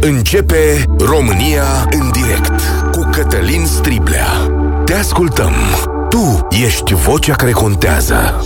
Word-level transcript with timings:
Începe 0.00 0.84
România 0.98 1.88
în 1.90 2.10
direct 2.10 2.60
cu 2.92 3.08
Cătălin 3.12 3.66
Striblea. 3.66 4.26
Te 4.84 4.94
ascultăm. 4.94 5.52
Tu 6.08 6.46
ești 6.64 6.94
vocea 6.94 7.34
care 7.34 7.50
contează. 7.50 8.44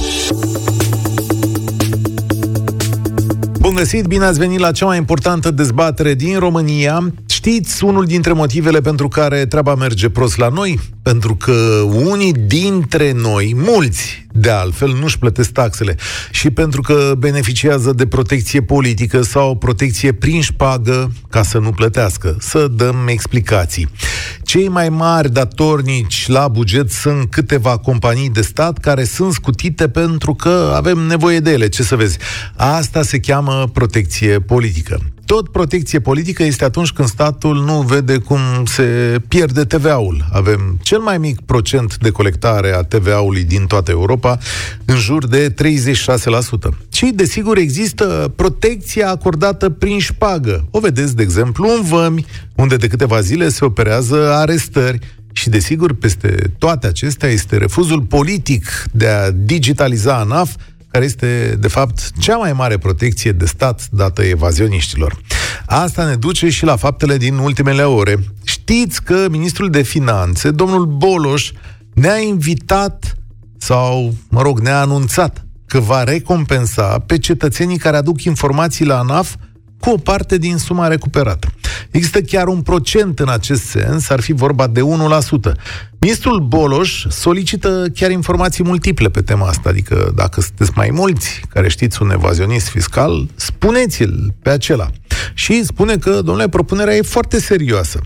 Bun 3.59 3.75
găsit, 3.75 4.07
bine 4.07 4.25
ați 4.25 4.39
venit 4.39 4.59
la 4.59 4.71
cea 4.71 4.87
mai 4.87 4.96
importantă 4.96 5.50
dezbatere 5.50 6.14
din 6.14 6.39
România. 6.39 7.12
Știți 7.45 7.84
unul 7.84 8.04
dintre 8.04 8.32
motivele 8.32 8.80
pentru 8.80 9.09
care 9.09 9.46
treaba 9.46 9.74
merge 9.74 10.09
prost 10.09 10.36
la 10.36 10.48
noi? 10.48 10.80
Pentru 11.02 11.34
că 11.34 11.52
unii 11.84 12.32
dintre 12.32 13.12
noi, 13.12 13.52
mulți 13.56 14.27
de 14.32 14.50
altfel, 14.50 14.96
nu-și 15.00 15.18
plătesc 15.18 15.50
taxele 15.50 15.96
și 16.30 16.50
pentru 16.50 16.80
că 16.80 17.15
beneficiază 17.18 17.92
de 17.92 18.06
protecție 18.06 18.62
politică 18.62 19.23
sau 19.23 19.56
protecție 19.56 20.12
prin 20.12 20.41
șpagă 20.41 21.12
ca 21.30 21.42
să 21.42 21.59
nu 21.59 21.70
plătească. 21.70 22.37
Să 22.41 22.68
dăm 22.68 23.06
explicații. 23.06 23.88
Cei 24.45 24.68
mai 24.68 24.88
mari 24.88 25.32
datornici 25.32 26.29
la 26.29 26.48
buget 26.48 26.90
sunt 26.90 27.30
câteva 27.30 27.79
companii 27.79 28.30
de 28.30 28.43
stat 28.43 28.79
care 28.79 29.04
sunt 29.04 29.32
scutite 29.32 29.88
pentru 29.88 30.34
că 30.34 30.73
avem 30.77 30.98
nevoie 30.98 31.40
de 31.40 31.51
ele. 31.51 31.68
Ce 31.68 31.82
să 31.82 31.96
vezi? 31.96 32.18
Asta 32.56 33.02
se 33.02 33.18
cheamă 33.18 33.70
protecție 33.73 34.40
politică 34.40 35.01
tot 35.32 35.48
protecție 35.48 36.00
politică 36.00 36.42
este 36.42 36.64
atunci 36.64 36.91
când 36.91 37.09
statul 37.09 37.64
nu 37.64 37.80
vede 37.80 38.18
cum 38.18 38.38
se 38.64 39.16
pierde 39.28 39.64
TVA-ul. 39.64 40.24
Avem 40.32 40.78
cel 40.82 40.98
mai 40.98 41.18
mic 41.18 41.40
procent 41.40 41.98
de 41.98 42.10
colectare 42.10 42.73
a 42.73 42.82
TVA-ului 42.82 43.45
din 43.45 43.66
toată 43.66 43.90
Europa, 43.90 44.38
în 44.84 44.96
jur 44.96 45.26
de 45.26 45.54
36%. 45.54 45.54
Și, 46.92 47.12
desigur, 47.14 47.56
există 47.56 48.32
protecția 48.37 49.10
acordată 49.10 49.70
prin 49.70 49.98
șpagă. 49.98 50.66
O 50.70 50.80
vedeți, 50.80 51.16
de 51.16 51.23
exemplu, 51.23 51.74
în 51.76 51.82
Vămi, 51.82 52.26
unde 52.54 52.76
de 52.76 52.87
câteva 52.87 53.20
zile 53.20 53.48
se 53.48 53.64
operează 53.64 54.32
arestări 54.32 54.98
și, 55.32 55.48
desigur, 55.48 55.95
peste 55.95 56.52
toate 56.59 56.87
acestea 56.87 57.29
este 57.29 57.57
refuzul 57.57 58.02
politic 58.02 58.66
de 58.90 59.09
a 59.09 59.30
digitaliza 59.30 60.18
ANAF, 60.18 60.54
care 60.93 61.04
este, 61.04 61.57
de 61.60 61.68
fapt, 61.68 62.10
cea 62.18 62.37
mai 62.37 62.52
mare 62.52 62.79
protecție 62.79 63.32
de 63.32 63.46
stat 63.46 63.88
dată 63.90 64.22
evazioniștilor. 64.22 65.21
Asta 65.66 66.04
ne 66.04 66.15
duce 66.15 66.50
și 66.50 66.65
la 66.65 66.76
faptele 66.76 67.16
din 67.16 67.37
ultimele 67.37 67.82
ore. 67.82 68.19
Știți 68.44 69.03
că 69.03 69.26
ministrul 69.31 69.70
de 69.70 69.82
finanțe, 69.82 70.50
domnul 70.50 70.87
Boloș, 70.87 71.53
ne-a 71.94 72.19
invitat 72.19 73.16
sau, 73.59 74.15
mă 74.28 74.43
rog, 74.43 74.60
ne-a 74.60 74.81
anunțat 74.81 75.44
că 75.66 75.81
va 75.81 76.04
recompensa 76.04 76.98
pe 77.06 77.19
cetățenii 77.19 77.78
care 77.78 77.97
aduc 77.97 78.22
informații 78.22 78.84
la 78.84 78.98
ANAF 78.98 79.34
cu 79.83 79.91
o 79.91 79.97
parte 79.97 80.38
din 80.38 80.56
suma 80.56 80.87
recuperată. 80.87 81.49
Există 81.91 82.21
chiar 82.21 82.47
un 82.47 82.61
procent 82.61 83.19
în 83.19 83.28
acest 83.28 83.62
sens, 83.62 84.09
ar 84.09 84.21
fi 84.21 84.33
vorba 84.33 84.66
de 84.66 84.81
1%. 84.81 84.84
Ministrul 85.99 86.41
Boloș 86.41 87.06
solicită 87.09 87.87
chiar 87.94 88.10
informații 88.10 88.65
multiple 88.65 89.09
pe 89.09 89.22
tema 89.22 89.47
asta, 89.47 89.69
adică 89.69 90.12
dacă 90.15 90.41
sunteți 90.41 90.71
mai 90.75 90.91
mulți 90.93 91.41
care 91.49 91.69
știți 91.69 92.03
un 92.03 92.10
evazionist 92.10 92.69
fiscal, 92.69 93.28
spuneți-l 93.34 94.34
pe 94.43 94.50
acela. 94.50 94.91
Și 95.34 95.65
spune 95.65 95.97
că, 95.97 96.10
domnule, 96.10 96.49
propunerea 96.49 96.94
e 96.94 97.03
foarte 97.03 97.41
serioasă. 97.41 98.00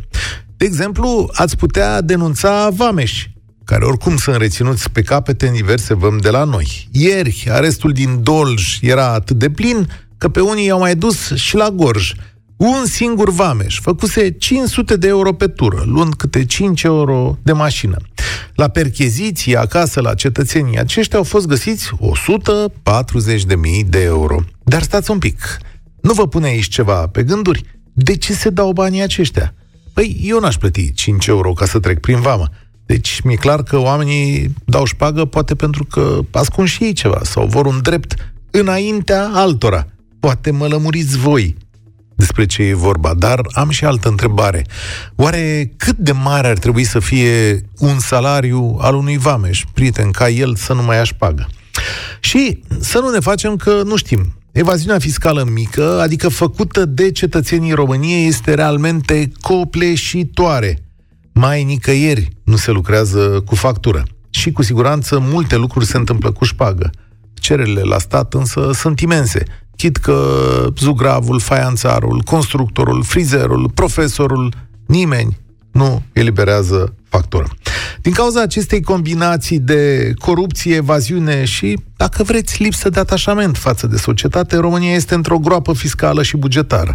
De 0.57 0.65
exemplu, 0.65 1.31
ați 1.33 1.57
putea 1.57 2.01
denunța 2.01 2.69
vameși, 2.71 3.35
care 3.65 3.85
oricum 3.85 4.17
sunt 4.17 4.37
reținuți 4.37 4.91
pe 4.91 5.03
capete 5.03 5.47
în 5.47 5.53
diverse 5.53 5.95
vămi 5.95 6.21
de 6.21 6.31
la 6.31 6.45
noi. 6.45 6.89
Ieri, 6.93 7.47
arestul 7.51 7.93
din 7.93 8.23
Dolj 8.23 8.79
era 8.81 9.13
atât 9.13 9.37
de 9.37 9.51
plin 9.51 9.89
că 10.19 10.29
pe 10.29 10.41
unii 10.41 10.67
i-au 10.67 10.79
mai 10.79 10.97
dus 10.97 11.35
și 11.35 11.57
la 11.57 11.71
Gorj. 11.71 12.13
Un 12.57 12.85
singur 12.85 13.31
vameș 13.31 13.81
făcuse 13.81 14.31
500 14.31 14.97
de 14.97 15.07
euro 15.07 15.33
pe 15.33 15.47
tură, 15.47 15.83
luând 15.87 16.15
câte 16.15 16.45
5 16.45 16.83
euro 16.83 17.39
de 17.43 17.53
mașină. 17.53 17.97
La 18.55 18.69
percheziții 18.69 19.57
acasă 19.57 20.01
la 20.01 20.15
cetățenii 20.15 20.79
aceștia 20.79 21.19
au 21.19 21.25
fost 21.25 21.47
găsiți 21.47 21.91
140.000 21.91 23.87
de 23.87 24.03
euro. 24.03 24.41
Dar 24.65 24.83
stați 24.83 25.11
un 25.11 25.19
pic, 25.19 25.59
nu 26.01 26.13
vă 26.13 26.29
pune 26.29 26.47
aici 26.47 26.69
ceva 26.69 27.07
pe 27.07 27.23
gânduri? 27.23 27.63
De 27.93 28.17
ce 28.17 28.33
se 28.33 28.51
dau 28.51 28.73
banii 28.73 29.03
aceștia? 29.03 29.55
Păi, 29.93 30.21
eu 30.23 30.41
n-aș 30.41 30.57
plăti 30.57 30.93
5 30.93 31.27
euro 31.27 31.53
ca 31.53 31.67
să 31.67 31.79
trec 31.79 32.01
prin 32.01 32.21
vamă. 32.21 32.49
Deci 32.87 33.21
mi-e 33.25 33.37
clar 33.37 33.63
că 33.63 33.79
oamenii 33.79 34.55
dau 34.65 34.85
șpagă 34.85 35.25
poate 35.25 35.55
pentru 35.55 35.85
că 35.85 36.21
ascund 36.31 36.69
și 36.69 36.85
ei 36.85 36.93
ceva 36.93 37.21
sau 37.23 37.47
vor 37.47 37.67
un 37.67 37.79
drept 37.83 38.15
înaintea 38.51 39.31
altora. 39.33 39.87
Poate 40.21 40.51
mă 40.51 40.67
lămuriți 40.67 41.19
voi 41.19 41.57
despre 42.17 42.47
ce 42.47 42.63
e 42.63 42.75
vorba, 42.75 43.15
dar 43.15 43.41
am 43.53 43.71
și 43.71 43.85
altă 43.85 44.09
întrebare. 44.09 44.67
Oare 45.15 45.73
cât 45.77 45.97
de 45.97 46.13
mare 46.13 46.49
ar 46.49 46.59
trebui 46.59 46.85
să 46.85 46.99
fie 46.99 47.61
un 47.79 47.99
salariu 47.99 48.77
al 48.81 48.95
unui 48.95 49.19
vameș, 49.19 49.65
prieten, 49.75 50.11
ca 50.11 50.29
el 50.29 50.57
să 50.57 50.73
nu 50.73 50.83
mai 50.83 50.97
ia 50.97 51.05
șpagă? 51.05 51.49
Și 52.21 52.63
să 52.81 52.99
nu 52.99 53.11
ne 53.11 53.21
facem 53.21 53.57
că 53.57 53.83
nu 53.85 53.97
știm. 53.97 54.35
Evaziunea 54.53 54.99
fiscală 54.99 55.45
mică, 55.53 56.01
adică 56.01 56.29
făcută 56.29 56.85
de 56.85 57.11
cetățenii 57.11 57.73
României, 57.73 58.27
este 58.27 58.55
realmente 58.55 59.33
copleșitoare. 59.41 60.79
Mai 61.33 61.65
nicăieri 61.65 62.29
nu 62.45 62.57
se 62.57 62.71
lucrează 62.71 63.43
cu 63.47 63.55
factură. 63.55 64.05
Și 64.31 64.53
cu 64.53 64.63
siguranță 64.63 65.19
multe 65.19 65.57
lucruri 65.57 65.87
se 65.87 65.97
întâmplă 65.97 66.33
cu 66.33 66.45
șpagă. 66.45 66.91
Cererile 67.35 67.81
la 67.81 67.99
stat 67.99 68.35
însă 68.35 68.71
sunt 68.75 69.01
imense. 69.01 69.43
Chit 69.77 69.97
că 69.97 70.19
zugravul, 70.79 71.41
faianțarul, 71.41 72.21
constructorul, 72.25 73.03
frizerul, 73.03 73.71
profesorul, 73.75 74.53
nimeni 74.87 75.37
nu 75.71 76.03
eliberează 76.13 76.95
factură. 77.09 77.49
Din 78.03 78.13
cauza 78.13 78.41
acestei 78.41 78.83
combinații 78.83 79.59
de 79.59 80.13
corupție, 80.19 80.75
evaziune 80.75 81.45
și, 81.45 81.79
dacă 81.97 82.23
vreți, 82.23 82.63
lipsă 82.63 82.89
de 82.89 83.01
atașament 83.01 83.57
față 83.57 83.87
de 83.87 83.97
societate, 83.97 84.57
România 84.57 84.95
este 84.95 85.15
într-o 85.15 85.39
groapă 85.39 85.73
fiscală 85.73 86.23
și 86.23 86.37
bugetară. 86.37 86.95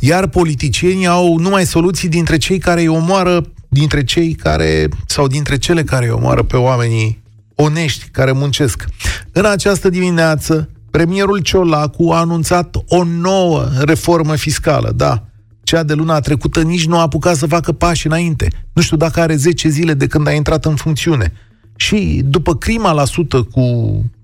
Iar 0.00 0.26
politicienii 0.26 1.06
au 1.06 1.36
numai 1.38 1.66
soluții 1.66 2.08
dintre 2.08 2.36
cei 2.36 2.58
care 2.58 2.80
îi 2.80 2.88
omoară, 2.88 3.42
dintre 3.68 4.04
cei 4.04 4.32
care, 4.32 4.88
sau 5.06 5.26
dintre 5.26 5.58
cele 5.58 5.82
care 5.82 6.04
îi 6.04 6.12
omoară 6.12 6.42
pe 6.42 6.56
oamenii 6.56 7.22
onești 7.54 8.08
care 8.12 8.32
muncesc. 8.32 8.84
În 9.32 9.44
această 9.44 9.88
dimineață, 9.88 10.68
premierul 10.98 11.38
Ciolacu 11.38 12.10
a 12.10 12.18
anunțat 12.18 12.76
o 12.88 13.04
nouă 13.04 13.68
reformă 13.80 14.36
fiscală, 14.36 14.92
da, 14.96 15.24
cea 15.62 15.82
de 15.82 15.94
luna 15.94 16.20
trecută 16.20 16.62
nici 16.62 16.86
nu 16.86 16.98
a 16.98 17.00
apucat 17.00 17.36
să 17.36 17.46
facă 17.46 17.72
pași 17.72 18.06
înainte. 18.06 18.48
Nu 18.72 18.82
știu 18.82 18.96
dacă 18.96 19.20
are 19.20 19.36
10 19.36 19.68
zile 19.68 19.94
de 19.94 20.06
când 20.06 20.26
a 20.26 20.32
intrat 20.32 20.64
în 20.64 20.74
funcțiune. 20.74 21.32
Și 21.76 22.22
după 22.24 22.56
crima 22.56 22.92
la 22.92 23.04
sută 23.04 23.42
cu 23.42 23.62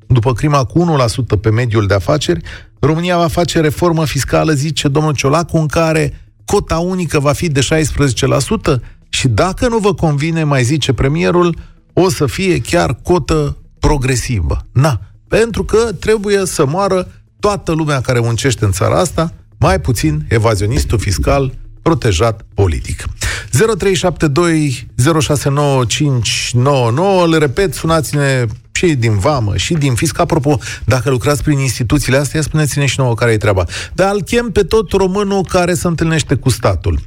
după 0.06 0.32
crima 0.32 0.64
cu 0.64 0.96
1% 1.36 1.40
pe 1.40 1.50
mediul 1.50 1.86
de 1.86 1.94
afaceri, 1.94 2.40
România 2.78 3.16
va 3.16 3.28
face 3.28 3.60
reformă 3.60 4.04
fiscală, 4.04 4.52
zice 4.52 4.88
domnul 4.88 5.14
Ciolacu, 5.14 5.56
în 5.56 5.66
care 5.66 6.32
cota 6.44 6.78
unică 6.78 7.18
va 7.18 7.32
fi 7.32 7.48
de 7.48 7.60
16% 7.60 8.80
și 9.08 9.28
dacă 9.28 9.68
nu 9.68 9.78
vă 9.78 9.94
convine, 9.94 10.44
mai 10.44 10.62
zice 10.62 10.92
premierul, 10.92 11.56
o 11.92 12.08
să 12.08 12.26
fie 12.26 12.60
chiar 12.60 12.98
cotă 13.02 13.56
progresivă. 13.78 14.66
Na, 14.72 15.00
pentru 15.38 15.64
că 15.64 15.92
trebuie 16.00 16.46
să 16.46 16.66
moară 16.66 17.08
toată 17.40 17.72
lumea 17.72 18.00
care 18.00 18.20
muncește 18.20 18.64
în 18.64 18.72
țara 18.72 18.98
asta, 18.98 19.32
mai 19.58 19.80
puțin 19.80 20.26
evazionistul 20.28 20.98
fiscal 20.98 21.54
protejat 21.82 22.44
politic. 22.54 23.04
0372 23.50 24.88
069599, 25.20 27.26
le 27.26 27.38
repet, 27.38 27.74
sunați-ne 27.74 28.44
și 28.72 28.94
din 28.94 29.18
vamă, 29.18 29.56
și 29.56 29.74
din 29.74 29.94
fisc. 29.94 30.18
Apropo, 30.18 30.58
dacă 30.84 31.10
lucrați 31.10 31.42
prin 31.42 31.58
instituțiile 31.58 32.16
astea, 32.16 32.42
spuneți-ne 32.42 32.86
și 32.86 33.00
nouă 33.00 33.14
care 33.14 33.32
e 33.32 33.36
treaba. 33.36 33.64
Dar 33.94 34.14
îl 34.14 34.22
chem 34.22 34.50
pe 34.50 34.62
tot 34.62 34.92
românul 34.92 35.46
care 35.48 35.74
se 35.74 35.86
întâlnește 35.86 36.34
cu 36.34 36.50
statul. 36.50 37.00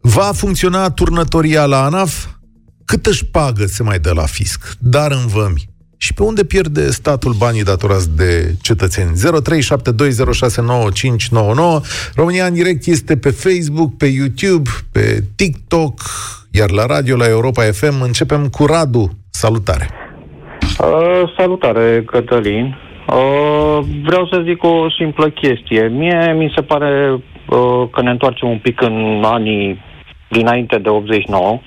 Va 0.00 0.30
funcționa 0.34 0.90
turnătoria 0.90 1.64
la 1.64 1.84
ANAF? 1.84 2.26
Cât 2.84 3.06
își 3.06 3.24
pagă 3.24 3.66
se 3.66 3.82
mai 3.82 3.98
dă 3.98 4.12
la 4.12 4.26
fisc? 4.26 4.76
Dar 4.78 5.12
în 5.12 5.26
vămi 5.26 5.69
și 6.04 6.14
pe 6.14 6.22
unde 6.22 6.44
pierde 6.44 6.90
statul 6.90 7.32
banii 7.38 7.62
datorați 7.62 8.16
de 8.16 8.54
cetățeni. 8.62 9.10
0372069599 9.10 9.18
România 12.14 12.44
în 12.46 12.54
direct 12.54 12.86
este 12.86 13.16
pe 13.16 13.30
Facebook, 13.30 13.96
pe 13.96 14.06
YouTube, 14.06 14.70
pe 14.92 15.24
TikTok, 15.36 16.00
iar 16.50 16.70
la 16.70 16.86
radio, 16.86 17.16
la 17.16 17.28
Europa 17.28 17.62
FM, 17.62 18.00
începem 18.02 18.48
cu 18.48 18.66
Radu. 18.66 19.10
Salutare! 19.30 19.88
Uh, 20.60 21.22
salutare, 21.36 22.02
Cătălin. 22.06 22.76
Uh, 23.08 23.78
vreau 24.04 24.26
să 24.26 24.42
zic 24.44 24.62
o 24.62 24.90
simplă 24.98 25.30
chestie. 25.30 25.88
Mie 25.88 26.34
mi 26.38 26.52
se 26.54 26.62
pare 26.62 27.10
uh, 27.12 27.88
că 27.92 28.02
ne 28.02 28.10
întoarcem 28.10 28.48
un 28.48 28.58
pic 28.58 28.80
în 28.80 29.22
anii 29.24 29.82
dinainte 30.28 30.78
de 30.78 30.88
89 30.88 31.60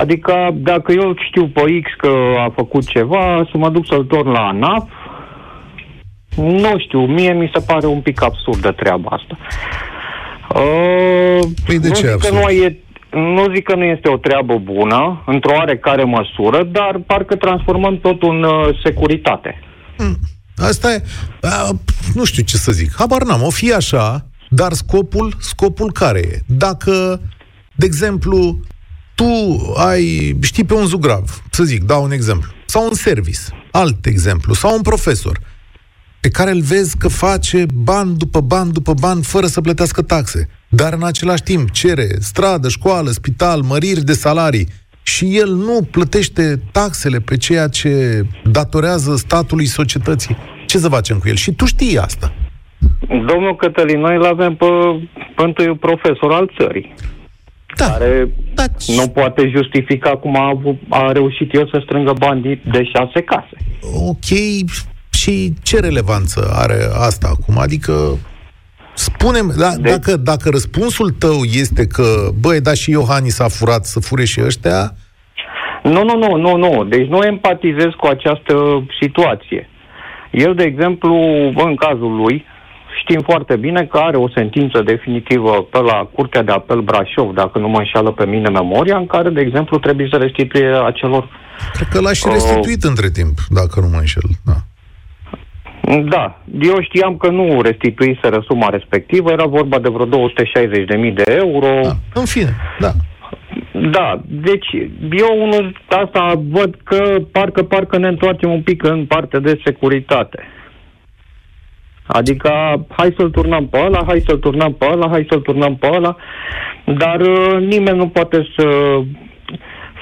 Adică 0.00 0.50
dacă 0.54 0.92
eu 0.92 1.14
știu 1.28 1.48
pe 1.48 1.60
X 1.60 1.90
că 1.96 2.12
a 2.46 2.52
făcut 2.54 2.86
ceva, 2.86 3.48
să 3.50 3.58
mă 3.58 3.68
duc 3.68 3.86
să-l 3.86 4.04
torn 4.04 4.30
la 4.30 4.46
ANAF, 4.46 4.88
nu 6.36 6.78
știu, 6.78 7.00
mie 7.06 7.32
mi 7.32 7.50
se 7.54 7.64
pare 7.66 7.86
un 7.86 8.00
pic 8.00 8.22
absurdă 8.22 8.70
treaba 8.72 9.08
asta. 9.18 9.38
Uh, 10.54 11.48
Păi 11.66 11.78
de 11.78 11.88
nu 11.88 11.94
ce 11.94 12.00
zic 12.00 12.06
că 12.06 12.12
absurd? 12.12 12.34
nu, 12.34 12.48
e, 12.48 12.78
nu 13.10 13.54
zic 13.54 13.64
că 13.64 13.74
nu 13.74 13.84
este 13.84 14.08
o 14.08 14.16
treabă 14.16 14.58
bună, 14.58 15.22
într-o 15.26 15.54
oarecare 15.54 16.04
măsură, 16.04 16.62
dar 16.62 17.00
parcă 17.06 17.36
transformăm 17.36 17.98
totul 17.98 18.36
în 18.36 18.42
uh, 18.42 18.78
securitate. 18.84 19.60
Asta 20.56 20.92
e, 20.92 21.02
a, 21.40 21.70
nu 22.14 22.24
știu 22.24 22.42
ce 22.42 22.56
să 22.56 22.72
zic, 22.72 22.90
habar 22.98 23.22
n-am, 23.22 23.42
o 23.42 23.50
fi 23.50 23.72
așa, 23.72 24.26
dar 24.48 24.72
scopul, 24.72 25.34
scopul 25.38 25.92
care 25.92 26.18
e? 26.18 26.38
Dacă, 26.46 27.20
de 27.74 27.86
exemplu, 27.86 28.60
tu 29.18 29.72
ai, 29.76 30.36
știi 30.42 30.64
pe 30.64 30.74
un 30.74 30.86
zugrav, 30.86 31.42
să 31.50 31.64
zic, 31.64 31.82
dau 31.84 32.02
un 32.04 32.10
exemplu, 32.10 32.50
sau 32.66 32.84
un 32.84 32.94
service, 32.94 33.40
alt 33.70 34.06
exemplu, 34.06 34.54
sau 34.54 34.74
un 34.76 34.82
profesor, 34.82 35.38
pe 36.20 36.28
care 36.28 36.50
îl 36.50 36.60
vezi 36.60 36.96
că 36.96 37.08
face 37.08 37.66
bani 37.74 38.16
după 38.16 38.40
bani 38.40 38.72
după 38.72 38.94
bani 39.00 39.22
fără 39.22 39.46
să 39.46 39.60
plătească 39.60 40.02
taxe, 40.02 40.48
dar 40.68 40.92
în 40.92 41.04
același 41.04 41.42
timp 41.42 41.70
cere 41.70 42.06
stradă, 42.18 42.68
școală, 42.68 43.10
spital, 43.10 43.60
măriri 43.60 44.04
de 44.04 44.12
salarii 44.12 44.68
și 45.02 45.36
el 45.36 45.54
nu 45.54 45.88
plătește 45.90 46.62
taxele 46.72 47.18
pe 47.18 47.36
ceea 47.36 47.68
ce 47.68 48.22
datorează 48.50 49.16
statului 49.16 49.66
societății. 49.66 50.36
Ce 50.66 50.78
să 50.78 50.88
facem 50.88 51.18
cu 51.18 51.28
el? 51.28 51.34
Și 51.34 51.52
tu 51.52 51.64
știi 51.64 51.98
asta. 51.98 52.32
Domnul 53.08 53.56
Cătălin, 53.56 54.00
noi 54.00 54.16
îl 54.16 54.24
avem 54.24 54.54
pe, 54.54 54.66
pe 55.36 55.42
întâiul 55.42 55.76
profesor 55.76 56.32
al 56.32 56.50
țării, 56.58 56.94
Da, 57.76 57.86
care 57.90 58.28
da, 58.58 58.92
nu 59.02 59.08
poate 59.08 59.52
justifica 59.56 60.10
cum 60.10 60.36
a, 60.36 60.46
avut, 60.48 60.76
a 60.88 61.12
reușit 61.12 61.54
el 61.54 61.68
să 61.72 61.80
strângă 61.84 62.12
bani 62.18 62.42
de- 62.42 62.60
de 62.70 62.84
șase 62.84 63.20
case. 63.22 63.56
ok, 64.08 64.28
și 65.12 65.52
ce 65.62 65.80
relevanță 65.80 66.50
are 66.52 66.78
asta 67.08 67.28
acum? 67.32 67.58
Adică, 67.58 67.92
spunem, 68.94 69.52
da, 69.58 69.70
De- 69.80 69.90
dacă, 69.90 70.16
dacă 70.16 70.48
răspunsul 70.50 71.10
tău 71.10 71.42
este 71.42 71.86
că, 71.86 72.28
băi, 72.40 72.60
da, 72.60 72.74
și 72.74 72.90
Iohannis 72.90 73.34
s-a 73.34 73.48
furat 73.48 73.84
să 73.84 74.00
fure 74.00 74.24
și 74.24 74.40
ăștia, 74.44 74.92
Nu, 75.82 76.02
nu, 76.04 76.16
nu, 76.18 76.36
nu, 76.36 76.56
nu. 76.56 76.84
Deci 76.84 77.06
nu 77.08 77.18
empatizez 77.22 77.90
cu 77.96 78.06
această 78.06 78.54
situație. 79.00 79.68
El, 80.30 80.54
de 80.54 80.62
exemplu, 80.62 81.14
în 81.54 81.74
cazul 81.76 82.16
lui, 82.16 82.44
știm 83.02 83.20
foarte 83.20 83.56
bine 83.56 83.84
că 83.90 83.98
are 83.98 84.16
o 84.16 84.28
sentință 84.28 84.82
definitivă 84.82 85.52
pe 85.70 85.78
la 85.78 86.08
Curtea 86.14 86.42
de 86.42 86.52
Apel 86.52 86.80
Brașov, 86.80 87.34
dacă 87.34 87.58
nu 87.58 87.68
mă 87.68 87.78
înșală 87.78 88.10
pe 88.10 88.26
mine 88.26 88.48
memoria, 88.48 88.96
în 88.96 89.06
care, 89.06 89.28
de 89.30 89.40
exemplu, 89.40 89.78
trebuie 89.78 90.08
să 90.10 90.16
restituie 90.16 90.68
acelor... 90.86 91.28
cred 91.72 91.88
că 91.88 92.00
l-aș 92.00 92.16
și 92.18 92.26
Oh. 92.26 92.32
restituit 92.32 92.82
între 92.82 93.10
timp, 93.10 93.36
dacă 93.48 93.80
nu 93.80 93.88
mă 93.88 93.98
înșel. 93.98 94.28
Da. 94.44 94.56
Da, 96.08 96.38
eu 96.60 96.80
știam 96.80 97.16
că 97.16 97.30
nu 97.30 97.62
restituiseră 97.62 98.44
suma 98.48 98.68
respectivă, 98.68 99.30
era 99.30 99.46
vorba 99.46 99.78
de 99.78 99.88
vreo 99.88 100.06
260.000 100.06 101.14
de 101.14 101.24
euro. 101.26 101.80
Da. 101.82 101.92
În 102.14 102.24
fine, 102.24 102.56
da. 102.78 102.90
Da, 103.90 104.20
deci 104.26 104.68
eu 105.10 105.42
unul 105.42 105.80
asta 105.88 106.42
văd 106.50 106.76
că 106.84 107.16
parcă 107.32 107.62
parcă 107.62 107.98
ne 107.98 108.08
întoarcem 108.08 108.50
un 108.50 108.62
pic 108.62 108.82
în 108.82 109.06
partea 109.06 109.38
de 109.38 109.60
securitate. 109.64 110.42
Adică 112.08 112.50
hai 112.88 113.14
să-l 113.16 113.30
turnăm 113.30 113.68
pe 113.68 113.78
ăla, 113.84 114.04
hai 114.06 114.22
să-l 114.26 114.38
turnăm 114.38 114.72
pe 114.74 114.86
ăla, 114.90 115.08
hai 115.08 115.26
să-l 115.30 115.40
turnăm 115.40 115.76
pe 115.76 115.88
ăla, 115.92 116.16
dar 116.84 117.20
uh, 117.20 117.58
nimeni 117.58 117.98
nu 117.98 118.08
poate 118.08 118.46
să 118.56 118.66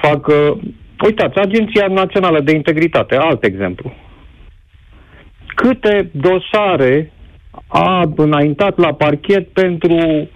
facă... 0.02 0.58
Uitați, 1.04 1.38
Agenția 1.38 1.86
Națională 1.86 2.40
de 2.40 2.54
Integritate, 2.54 3.16
alt 3.16 3.44
exemplu. 3.44 3.92
Câte 5.54 6.10
dosare 6.12 7.12
a 7.66 8.12
înaintat 8.16 8.78
la 8.78 8.92
parchet 8.92 9.48
pentru 9.48 10.28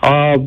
a 0.00 0.42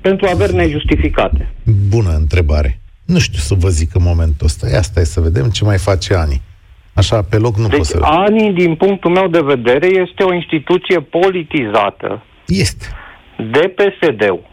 pentru 0.00 0.26
averi 0.32 0.54
nejustificate. 0.54 1.52
Bună 1.88 2.10
întrebare. 2.16 2.80
Nu 3.04 3.18
știu 3.18 3.38
să 3.38 3.54
vă 3.54 3.68
zic 3.68 3.94
în 3.94 4.02
momentul 4.02 4.46
ăsta. 4.46 4.68
Ia 4.68 4.82
stai 4.82 5.04
să 5.04 5.20
vedem 5.20 5.48
ce 5.48 5.64
mai 5.64 5.78
face 5.78 6.14
Ani. 6.14 6.42
Așa, 6.94 7.22
pe 7.30 7.36
loc 7.38 7.56
nu 7.56 7.66
Deci, 7.68 7.76
pot 7.76 7.86
să... 7.86 7.98
ANI, 8.02 8.52
din 8.52 8.74
punctul 8.74 9.10
meu 9.10 9.28
de 9.28 9.40
vedere, 9.40 9.86
este 9.86 10.22
o 10.22 10.34
instituție 10.34 11.00
politizată 11.00 12.22
Este. 12.46 12.86
de 13.50 13.74
PSD-ul. 13.76 14.48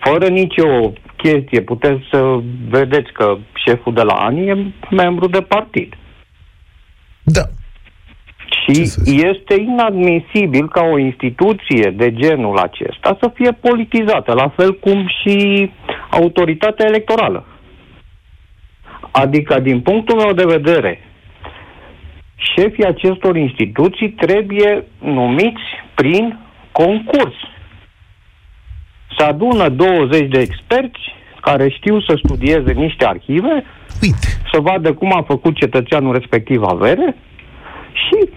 Fără 0.00 0.26
nicio 0.26 0.92
chestie, 1.16 1.60
puteți 1.60 2.00
să 2.10 2.38
vedeți 2.68 3.12
că 3.12 3.36
șeful 3.66 3.94
de 3.94 4.02
la 4.02 4.12
ANI 4.14 4.48
e 4.48 4.72
membru 4.90 5.26
de 5.28 5.40
partid. 5.40 5.94
Da. 7.22 7.42
Ce 8.48 8.72
Și 8.72 8.84
să 8.84 9.00
zic? 9.04 9.24
este 9.24 9.54
inadmisibil 9.60 10.68
ca 10.68 10.82
o 10.92 10.98
instituție 10.98 11.90
de 11.96 12.12
genul 12.12 12.56
acesta 12.58 13.16
să 13.20 13.30
fie 13.34 13.52
politizată, 13.52 14.32
la 14.32 14.48
fel 14.56 14.78
cum 14.78 15.06
și 15.22 15.70
autoritatea 16.10 16.86
electorală. 16.86 17.46
Adică, 19.16 19.60
din 19.60 19.80
punctul 19.80 20.16
meu 20.16 20.32
de 20.32 20.44
vedere, 20.44 21.00
șefii 22.36 22.84
acestor 22.84 23.36
instituții 23.36 24.10
trebuie 24.10 24.84
numiți 24.98 25.62
prin 25.94 26.38
concurs. 26.72 27.34
Se 29.18 29.24
adună 29.24 29.68
20 29.68 30.28
de 30.28 30.38
experți 30.40 31.00
care 31.40 31.68
știu 31.68 32.00
să 32.00 32.20
studieze 32.24 32.72
niște 32.72 33.04
arhive, 33.04 33.64
Uite. 34.02 34.26
să 34.52 34.60
vadă 34.60 34.92
cum 34.94 35.12
a 35.16 35.22
făcut 35.22 35.56
cetățeanul 35.56 36.12
respectiv 36.12 36.62
avere 36.62 37.16
și 37.92 38.28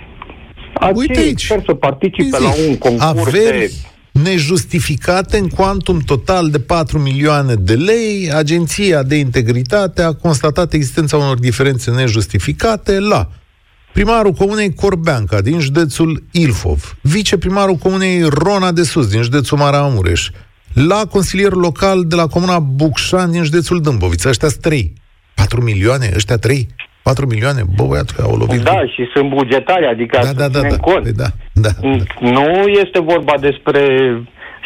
acei 0.73 0.95
Uite 0.95 1.19
aici. 1.19 1.31
experți 1.31 1.65
să 1.65 1.73
participe 1.73 2.37
Îi 2.37 2.43
la 2.43 2.49
zic, 2.49 2.69
un 2.69 2.77
concurs 2.77 3.27
averi 3.27 3.57
de... 3.57 3.71
nejustificate 4.23 5.37
în 5.37 5.47
cuantum 5.47 5.99
total 5.99 6.49
de 6.49 6.59
4 6.59 6.99
milioane 6.99 7.55
de 7.55 7.73
lei, 7.73 8.31
Agenția 8.33 9.03
de 9.03 9.15
Integritate 9.15 10.01
a 10.01 10.13
constatat 10.13 10.73
existența 10.73 11.17
unor 11.17 11.39
diferențe 11.39 11.91
nejustificate 11.91 12.99
la 12.99 13.29
primarul 13.93 14.31
comunei 14.31 14.73
Corbeanca 14.73 15.41
din 15.41 15.59
județul 15.59 16.23
Ilfov, 16.31 16.97
viceprimarul 17.01 17.75
comunei 17.75 18.21
Rona 18.21 18.71
de 18.71 18.83
Sus 18.83 19.07
din 19.07 19.21
județul 19.21 19.57
Maramureș, 19.57 20.29
la 20.73 21.05
consilierul 21.09 21.59
local 21.59 22.03
de 22.05 22.15
la 22.15 22.27
comuna 22.27 22.59
Bucșan 22.59 23.31
din 23.31 23.43
județul 23.43 23.81
Dâmbovița. 23.81 24.29
Ăștia 24.29 24.49
trei. 24.61 24.93
4 25.33 25.61
milioane? 25.61 26.11
Ăștia 26.15 26.37
trei? 26.37 26.67
4 27.07 27.25
milioane? 27.33 27.61
Bă, 27.75 27.83
băiatul, 27.91 28.23
au 28.23 28.35
lovit. 28.41 28.61
Da, 28.61 28.79
și 28.93 29.03
sunt 29.13 29.27
bugetari, 29.29 29.85
adică 29.93 30.17
da, 30.21 30.27
să 30.27 30.33
da, 30.33 30.47
da, 30.47 30.59
ținem 30.59 30.77
da. 30.79 30.85
cont. 30.87 31.03
Păi 31.03 31.17
da, 31.23 31.29
da, 31.65 31.71
da. 31.81 31.87
Nu 32.35 32.47
este 32.83 32.99
vorba 33.11 33.33
despre 33.47 33.81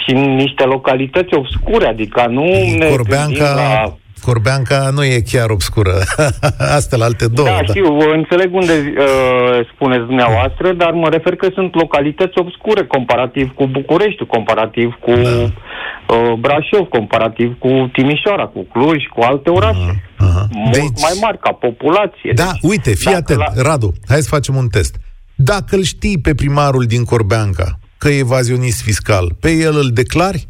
și 0.04 0.12
niște 0.44 0.64
localități 0.64 1.34
obscure, 1.42 1.88
adică 1.88 2.22
nu 2.30 2.44
ne 2.44 2.70
gândim 2.70 2.90
Corbeanca, 2.90 3.54
la... 3.62 3.96
Corbeanca 4.22 4.90
nu 4.94 5.04
e 5.04 5.22
chiar 5.32 5.50
obscură. 5.50 5.94
Astea 6.78 6.98
la 6.98 7.06
alte 7.06 7.28
două. 7.28 7.48
Da, 7.48 7.64
știu, 7.64 7.98
înțeleg 8.14 8.54
unde 8.54 8.74
uh, 8.98 9.68
spuneți 9.74 10.06
dumneavoastră, 10.06 10.72
dar 10.74 10.92
mă 10.92 11.10
refer 11.10 11.36
că 11.36 11.48
sunt 11.54 11.76
localități 11.76 12.38
obscure 12.40 12.84
comparativ 12.86 13.52
cu 13.56 13.68
București, 13.68 14.26
comparativ 14.26 14.94
cu 15.06 15.12
Da. 15.14 15.30
uh, 15.30 16.34
Brașov, 16.40 16.88
comparativ 16.90 17.56
cu 17.60 17.90
Timișoara, 17.94 18.46
cu 18.46 18.68
Cluj, 18.74 19.02
cu 19.16 19.22
alte 19.22 19.50
orașe. 19.50 20.04
aha. 20.18 20.48
Mult 20.52 20.74
Deci- 20.74 21.02
mai 21.02 21.16
mari 21.22 21.40
ca 21.40 21.52
populație. 21.52 22.32
Da, 22.36 22.44
Deci, 22.52 22.72
uite, 22.72 22.94
fii 22.96 23.06
dacă 23.12 23.18
atent, 23.18 23.40
la- 23.40 23.62
Radu, 23.70 23.94
hai 24.08 24.22
să 24.22 24.28
facem 24.30 24.56
un 24.56 24.68
test. 24.68 24.96
Dacă 25.36 25.76
îl 25.76 25.84
știi 25.84 26.18
pe 26.20 26.36
primarul 26.36 26.84
din 26.84 27.04
Corbeanca 27.04 27.80
că 27.98 28.10
e 28.10 28.18
evazionist 28.20 28.82
fiscal, 28.82 29.32
pe 29.40 29.52
el 29.52 29.76
îl 29.78 29.90
declari? 29.94 30.46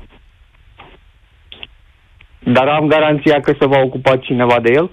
Dar 2.54 2.68
am 2.68 2.88
garanția 2.88 3.40
că 3.42 3.54
se 3.60 3.66
va 3.66 3.80
ocupa 3.80 4.16
cineva 4.18 4.60
de 4.60 4.72
el? 4.74 4.90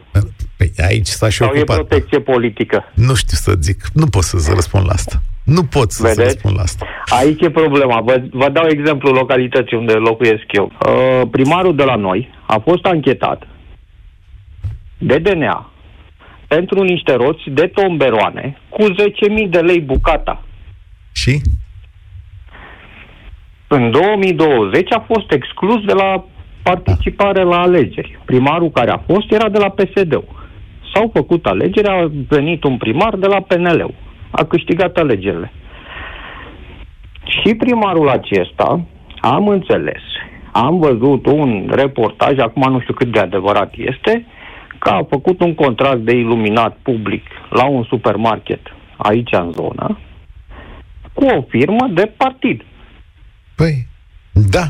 Păi 0.57 0.71
aici 0.89 1.07
s-a 1.07 1.29
și 1.29 1.37
Sau 1.37 1.49
e 1.55 1.57
ocupat. 1.57 1.77
protecție 1.77 2.21
politică? 2.21 2.85
Nu 2.95 3.15
știu 3.15 3.37
să 3.37 3.53
zic, 3.61 3.81
nu 3.93 4.07
pot 4.07 4.23
să-ți 4.23 4.55
răspund 4.55 4.85
la 4.87 4.93
asta. 4.93 5.17
Nu 5.45 5.63
pot 5.65 5.91
să 5.91 6.03
Vedeți? 6.03 6.23
răspund 6.23 6.55
la 6.57 6.63
asta. 6.63 6.87
Aici 7.05 7.41
e 7.43 7.51
problema. 7.51 8.01
Vă, 8.01 8.23
vă 8.31 8.49
dau 8.49 8.67
exemplu 8.69 9.11
localității 9.11 9.77
unde 9.77 9.93
locuiesc 9.93 10.45
eu. 10.49 10.73
Uh, 10.87 11.29
primarul 11.31 11.77
de 11.77 11.83
la 11.85 11.95
noi 11.95 12.31
a 12.47 12.59
fost 12.65 12.85
anchetat 12.85 13.47
de 14.99 15.19
DNA 15.19 15.71
pentru 16.47 16.83
niște 16.83 17.13
roți 17.13 17.43
de 17.51 17.67
tomberoane 17.75 18.59
cu 18.69 18.83
10.000 18.83 19.49
de 19.51 19.59
lei 19.59 19.81
bucata. 19.81 20.43
Și? 21.13 21.41
În 23.69 23.91
2020 23.91 24.93
a 24.93 25.05
fost 25.07 25.33
exclus 25.33 25.85
de 25.85 25.93
la 25.93 26.25
participare 26.71 27.43
la 27.43 27.61
alegeri. 27.61 28.19
Primarul 28.25 28.71
care 28.71 28.91
a 28.91 29.05
fost 29.07 29.33
era 29.33 29.49
de 29.49 29.59
la 29.59 29.71
PSD. 29.71 30.13
S-au 30.93 31.11
făcut 31.13 31.47
alegeri, 31.47 31.89
a 31.89 32.11
venit 32.29 32.65
un 32.65 32.77
primar 32.77 33.17
de 33.17 33.27
la 33.27 33.41
PNL. 33.41 33.95
A 34.31 34.45
câștigat 34.45 34.97
alegerile. 34.97 35.53
Și 37.25 37.55
primarul 37.55 38.09
acesta, 38.09 38.87
am 39.21 39.49
înțeles, 39.49 40.03
am 40.53 40.79
văzut 40.79 41.27
un 41.27 41.71
reportaj, 41.75 42.39
acum 42.39 42.73
nu 42.73 42.81
știu 42.81 42.95
cât 42.95 43.13
de 43.13 43.19
adevărat 43.19 43.73
este, 43.77 44.27
că 44.79 44.89
a 44.91 45.07
făcut 45.09 45.41
un 45.41 45.55
contract 45.55 46.01
de 46.01 46.17
iluminat 46.17 46.77
public 46.83 47.25
la 47.51 47.67
un 47.67 47.85
supermarket 47.85 48.61
aici 48.97 49.33
în 49.33 49.53
zonă 49.53 49.99
cu 51.13 51.25
o 51.25 51.43
firmă 51.49 51.89
de 51.95 52.13
partid. 52.17 52.63
Păi, 53.55 53.87
da, 54.33 54.67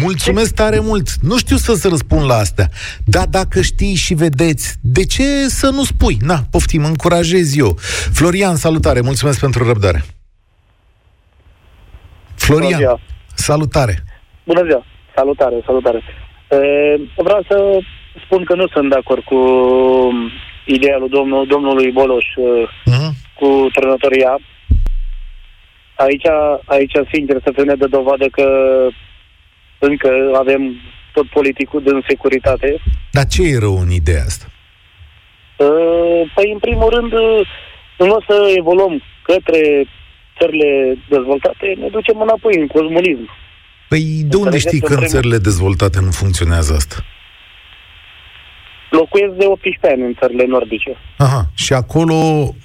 Mulțumesc 0.00 0.54
tare 0.54 0.78
mult. 0.80 1.08
Nu 1.22 1.36
știu 1.36 1.56
să-ți 1.56 1.88
răspund 1.88 2.24
la 2.26 2.34
astea. 2.34 2.66
Dar 3.04 3.26
dacă 3.26 3.60
știi 3.60 3.94
și 3.94 4.14
vedeți, 4.14 4.76
de 4.80 5.04
ce 5.04 5.48
să 5.48 5.70
nu 5.70 5.84
spui? 5.84 6.16
Na, 6.20 6.38
poftim, 6.50 6.84
încurajez 6.84 7.56
eu. 7.56 7.76
Florian, 8.12 8.56
salutare. 8.56 9.00
Mulțumesc 9.00 9.40
pentru 9.40 9.66
răbdare. 9.66 10.02
Florian, 12.34 12.80
Bună 12.80 13.00
salutare. 13.34 14.04
Bună 14.44 14.62
ziua. 14.64 14.84
Salutare, 15.14 15.62
salutare. 15.66 16.02
E, 16.50 16.56
vreau 17.16 17.44
să 17.48 17.78
spun 18.24 18.44
că 18.44 18.54
nu 18.54 18.66
sunt 18.68 18.90
de 18.90 18.96
acord 18.96 19.22
cu 19.22 19.38
ideea 20.66 20.96
lui 20.98 21.08
domnul, 21.08 21.46
domnului 21.46 21.90
Boloș 21.90 22.24
uh-huh. 22.24 23.10
cu 23.38 23.68
trănătoria. 23.72 24.38
Aici, 25.94 26.26
aici, 26.64 26.92
sincer, 27.12 27.36
să 27.44 27.52
fie 27.54 27.74
de 27.78 27.86
dovadă 27.86 28.26
că 28.28 28.46
încă 29.86 30.10
avem 30.42 30.62
tot 31.12 31.26
politicul 31.28 31.82
din 31.82 32.04
securitate. 32.08 32.80
Dar 33.10 33.26
ce 33.26 33.42
e 33.42 33.58
rău 33.58 33.76
în 33.78 33.90
ideea 33.90 34.24
asta? 34.24 34.46
Uh, 35.56 36.30
păi, 36.34 36.52
în 36.52 36.58
primul 36.58 36.88
rând, 36.96 37.12
în 37.98 38.06
loc 38.06 38.22
să 38.28 38.36
evoluăm 38.56 39.02
către 39.22 39.60
țările 40.38 40.98
dezvoltate, 41.08 41.66
ne 41.78 41.88
ducem 41.88 42.20
înapoi 42.20 42.54
în 42.60 42.66
comunism. 42.66 43.28
Păi 43.88 44.22
de 44.26 44.36
unde 44.36 44.58
știi 44.58 44.80
că 44.80 44.94
în 44.94 45.06
țările 45.06 45.38
dezvoltate 45.38 46.00
nu 46.00 46.10
funcționează 46.10 46.72
asta? 46.74 46.96
Locuiesc 48.90 49.34
de 49.34 49.44
18 49.44 49.86
ani 49.86 50.02
în 50.02 50.14
țările 50.20 50.44
nordice. 50.44 50.96
Aha, 51.16 51.46
și 51.54 51.72
acolo 51.72 52.14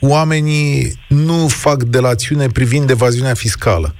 oamenii 0.01 0.93
nu 1.07 1.47
fac 1.47 1.83
delațiune 1.83 2.47
privind 2.47 2.89
evaziunea 2.89 3.33
fiscală. 3.33 3.95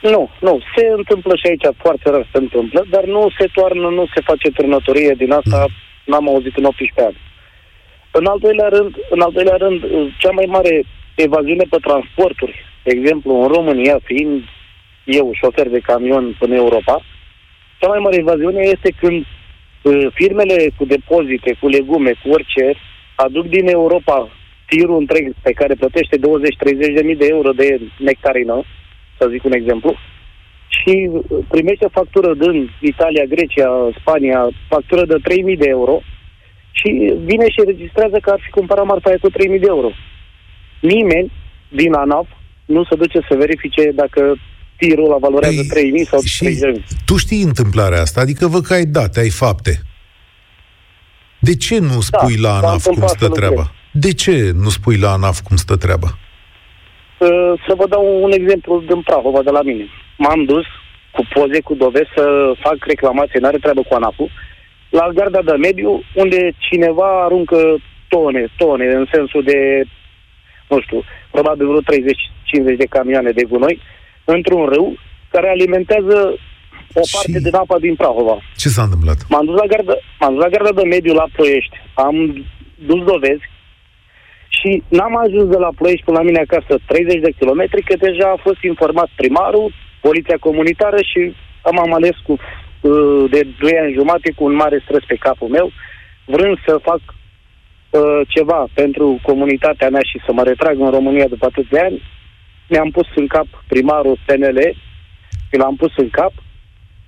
Nu, 0.00 0.30
nu. 0.40 0.60
Se 0.76 0.86
întâmplă 0.96 1.36
și 1.36 1.46
aici, 1.46 1.76
foarte 1.76 2.10
rar 2.10 2.28
se 2.32 2.38
întâmplă, 2.38 2.84
dar 2.90 3.04
nu 3.04 3.28
se 3.38 3.46
toarnă, 3.54 3.88
nu 3.88 4.06
se 4.14 4.20
face 4.20 4.50
turnătorie 4.50 5.14
din 5.16 5.32
asta, 5.32 5.58
mm. 5.68 5.74
n-am 6.04 6.28
auzit 6.28 6.56
în 6.56 6.64
18 6.64 7.02
ani. 7.02 7.16
În 8.10 8.26
al 8.26 8.38
doilea 8.38 8.68
rând, 8.68 8.94
în 9.10 9.20
al 9.20 9.32
doilea 9.32 9.56
rând, 9.56 9.80
cea 10.18 10.30
mai 10.30 10.44
mare 10.48 10.84
evaziune 11.14 11.64
pe 11.70 11.76
transporturi, 11.80 12.64
de 12.84 12.90
exemplu, 12.96 13.40
în 13.42 13.48
România, 13.48 13.98
fiind 14.04 14.42
eu 15.04 15.30
șofer 15.32 15.68
de 15.68 15.78
camion 15.78 16.36
în 16.40 16.52
Europa, 16.52 17.02
cea 17.78 17.88
mai 17.88 17.98
mare 17.98 18.16
evaziune 18.16 18.62
este 18.62 18.90
când 19.00 19.24
uh, 19.82 20.06
firmele 20.14 20.70
cu 20.76 20.84
depozite, 20.84 21.56
cu 21.60 21.68
legume, 21.68 22.12
cu 22.22 22.28
orice, 22.30 22.74
aduc 23.14 23.46
din 23.46 23.68
Europa 23.68 24.28
tirul 24.66 24.98
întreg 24.98 25.32
pe 25.42 25.52
care 25.52 25.74
plătește 25.74 26.16
20-30 26.16 26.20
de 26.94 27.02
mii 27.04 27.16
de 27.16 27.26
euro 27.30 27.50
de 27.50 27.80
nectarină, 27.98 28.62
să 29.20 29.28
zic 29.32 29.44
un 29.44 29.52
exemplu, 29.60 29.90
și 30.78 30.94
primește 31.48 31.86
factură 31.98 32.34
din 32.34 32.70
Italia, 32.92 33.24
Grecia, 33.34 33.68
Spania, 34.00 34.40
factură 34.68 35.02
de 35.06 35.16
3.000 35.54 35.58
de 35.58 35.68
euro 35.68 35.96
și 36.78 36.90
vine 37.28 37.46
și 37.54 37.60
registrează 37.66 38.18
că 38.22 38.30
ar 38.30 38.40
fi 38.44 38.50
cumpărat 38.50 38.86
marfa 38.86 39.08
aia 39.08 39.18
cu 39.20 39.30
3.000 39.30 39.36
de 39.36 39.70
euro. 39.76 39.90
Nimeni 40.80 41.32
din 41.68 41.92
ANAF 41.94 42.28
nu 42.64 42.84
se 42.84 42.94
duce 42.94 43.18
să 43.28 43.36
verifice 43.36 43.90
dacă 43.94 44.34
tirul 44.76 45.08
la 45.08 45.16
valorează 45.20 45.62
păi, 45.72 45.92
3.000 46.04 46.08
sau 46.08 46.20
3.000. 46.74 46.82
Tu 47.04 47.16
știi 47.16 47.42
întâmplarea 47.42 48.00
asta, 48.00 48.20
adică 48.20 48.46
vă 48.46 48.60
că 48.60 48.72
ai 48.72 48.84
date, 48.84 49.20
ai 49.20 49.30
fapte. 49.30 49.80
De 51.40 51.56
ce 51.56 51.78
nu 51.78 51.88
da, 51.88 52.00
spui 52.00 52.36
da, 52.36 52.48
la 52.48 52.56
ANAF 52.56 52.84
cum 52.86 53.06
stă 53.06 53.28
treaba? 53.28 53.72
De 53.92 54.12
ce 54.12 54.50
nu 54.54 54.68
spui 54.68 54.96
la 54.96 55.12
ANAF 55.12 55.40
cum 55.40 55.56
stă 55.56 55.76
treaba? 55.76 56.18
Să 57.66 57.72
vă 57.76 57.86
dau 57.88 58.22
un 58.22 58.32
exemplu 58.32 58.82
din 58.86 59.00
Prahova 59.00 59.42
de 59.42 59.50
la 59.50 59.62
mine. 59.62 59.86
M-am 60.16 60.44
dus 60.44 60.66
cu 61.10 61.22
poze, 61.34 61.60
cu 61.60 61.74
dovezi 61.74 62.10
să 62.16 62.52
fac 62.60 62.76
reclamație, 62.86 63.40
n-are 63.40 63.58
treabă 63.58 63.82
cu 63.88 63.94
ANAF-ul, 63.94 64.30
la 64.90 65.08
garda 65.14 65.42
de 65.42 65.52
mediu, 65.52 66.02
unde 66.14 66.52
cineva 66.58 67.24
aruncă 67.24 67.76
tone, 68.08 68.46
tone, 68.56 68.86
în 68.86 69.06
sensul 69.12 69.42
de, 69.42 69.82
nu 70.68 70.80
știu, 70.80 71.02
probabil 71.30 71.66
vreo 71.66 71.80
30-50 71.80 72.76
de 72.76 72.84
camioane 72.84 73.30
de 73.30 73.44
gunoi, 73.48 73.80
într-un 74.24 74.64
râu 74.66 74.96
care 75.30 75.48
alimentează 75.48 76.16
o 76.94 77.02
parte 77.12 77.38
și... 77.38 77.44
din 77.46 77.54
apa 77.54 77.78
din 77.78 77.94
Prahova. 77.94 78.36
Ce 78.56 78.68
s-a 78.68 78.82
întâmplat? 78.82 79.18
M-am 79.28 79.44
dus 79.44 79.56
la 79.62 79.66
garda, 79.66 79.94
m-am 80.20 80.34
dus 80.34 80.42
la 80.42 80.48
garda 80.48 80.72
de 80.72 80.82
mediu 80.94 81.14
la 81.14 81.26
Ploiești, 81.32 81.76
am 81.94 82.44
dus 82.74 83.04
dovezi 83.04 83.44
și 84.60 84.82
n-am 84.88 85.16
ajuns 85.16 85.48
de 85.54 85.58
la 85.64 85.70
Ploiești 85.76 86.04
până 86.04 86.18
la 86.18 86.24
mine 86.24 86.40
acasă 86.40 86.72
30 86.86 87.20
de 87.20 87.36
kilometri, 87.38 87.82
că 87.82 87.94
deja 87.96 88.28
a 88.30 88.42
fost 88.46 88.62
informat 88.62 89.08
primarul, 89.16 89.72
poliția 90.00 90.36
comunitară 90.40 90.96
și 91.10 91.34
am 91.62 91.78
am 91.78 91.92
ales 91.92 92.16
cu, 92.26 92.32
uh, 92.32 93.30
de 93.30 93.40
2 93.60 93.78
ani 93.82 93.92
jumate 93.92 94.32
cu 94.36 94.44
un 94.44 94.54
mare 94.54 94.78
stres 94.84 95.04
pe 95.06 95.14
capul 95.14 95.48
meu, 95.48 95.70
vrând 96.24 96.56
să 96.66 96.86
fac 96.88 97.00
uh, 97.06 98.20
ceva 98.28 98.66
pentru 98.74 99.18
comunitatea 99.22 99.88
mea 99.90 100.04
și 100.10 100.20
să 100.26 100.32
mă 100.32 100.42
retrag 100.42 100.80
în 100.80 100.90
România 100.90 101.26
după 101.28 101.46
atât 101.46 101.68
de 101.68 101.78
ani, 101.78 102.02
mi-am 102.68 102.90
pus 102.90 103.06
în 103.14 103.26
cap 103.26 103.46
primarul 103.68 104.18
PNL, 104.26 104.58
și 105.50 105.56
l-am 105.58 105.76
pus 105.76 105.92
în 105.96 106.10
cap, 106.10 106.32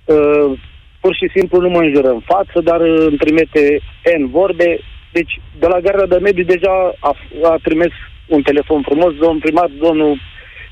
uh, 0.05 0.59
pur 0.99 1.15
și 1.15 1.31
simplu 1.35 1.59
nu 1.59 1.69
mă 1.69 1.81
înjură 1.81 2.09
în 2.09 2.19
față, 2.19 2.61
dar 2.63 2.81
îmi 2.81 3.17
trimite 3.17 3.79
N 4.17 4.25
vorbe, 4.29 4.79
deci 5.17 5.33
de 5.61 5.67
la 5.67 5.79
gara 5.79 6.05
de 6.05 6.17
mediu 6.27 6.43
deja 6.43 6.73
a, 6.99 7.11
a 7.51 7.55
trimis 7.65 7.93
un 8.27 8.41
telefon 8.41 8.81
frumos, 8.81 9.13
domnul 9.13 9.45
primar, 9.45 9.69
domnul 9.85 10.13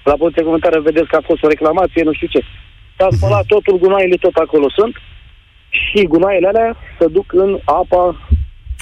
la 0.03 0.15
poliția 0.21 0.43
comunitară, 0.43 0.79
vedeți 0.79 1.07
că 1.07 1.15
a 1.15 1.27
fost 1.29 1.43
o 1.43 1.48
reclamație, 1.48 2.03
nu 2.03 2.13
știu 2.13 2.27
ce. 2.27 2.41
S-a 2.98 3.07
mhm. 3.10 3.15
spălat 3.15 3.45
totul, 3.45 3.77
gunoaiele 3.77 4.15
tot 4.15 4.36
acolo 4.36 4.69
sunt 4.69 4.95
și 5.69 6.03
gunoaiele 6.03 6.48
alea 6.48 6.75
se 7.00 7.07
duc 7.07 7.33
în 7.33 7.60
apa 7.65 8.03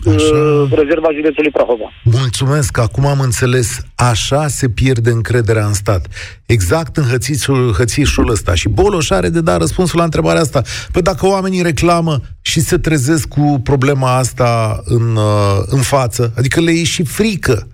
Așa. 0.08 0.36
Uh, 0.36 0.70
rezerva 0.72 1.08
județului 1.16 1.52
Prahova. 1.52 1.92
Mulțumesc, 2.04 2.78
acum 2.78 3.06
am 3.06 3.20
înțeles. 3.20 3.82
Așa 3.96 4.48
se 4.48 4.70
pierde 4.70 5.10
încrederea 5.10 5.66
în 5.66 5.74
stat. 5.74 6.08
Exact 6.46 6.98
în 6.98 7.04
hățișul, 7.04 7.74
hățișul 7.74 8.30
ăsta. 8.30 8.56
Și 8.56 8.70
Boloș 8.70 9.10
are 9.10 9.30
de 9.30 9.42
dat 9.42 9.60
răspunsul 9.60 9.98
la 9.98 10.04
întrebarea 10.04 10.42
asta. 10.42 10.62
Păi 10.92 11.02
dacă 11.02 11.28
oamenii 11.28 11.62
reclamă 11.62 12.22
și 12.42 12.60
se 12.60 12.78
trezesc 12.78 13.28
cu 13.28 13.62
problema 13.64 14.16
asta 14.16 14.82
în, 14.86 15.16
uh, 15.16 15.58
în 15.66 15.82
față, 15.82 16.34
adică 16.38 16.60
le 16.60 16.72
e 16.72 16.84
și 16.84 17.04
frică. 17.04 17.68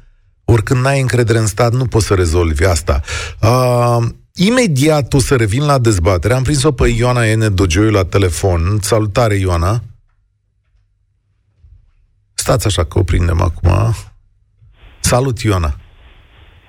Oricând 0.46 0.82
n-ai 0.82 1.02
încredere 1.02 1.38
în 1.38 1.48
stat, 1.48 1.74
nu 1.74 1.86
poți 1.86 2.06
să 2.06 2.14
rezolvi 2.14 2.66
asta. 2.66 3.02
Uh, 3.42 4.08
imediat 4.34 5.14
o 5.14 5.20
să 5.20 5.36
revin 5.36 5.66
la 5.66 5.78
dezbatere. 5.78 6.34
Am 6.34 6.44
prins-o 6.44 6.72
pe 6.72 6.88
Ioana 6.88 7.26
Ene 7.26 7.50
Dogioiu 7.50 7.90
la 7.90 8.04
telefon. 8.04 8.78
Salutare, 8.82 9.36
Ioana! 9.36 9.82
Stați 12.46 12.68
așa 12.68 12.84
că 12.84 13.00
o 13.00 13.04
prindem 13.04 13.42
acum. 13.42 13.96
Salut, 15.00 15.40
Ioana! 15.40 15.76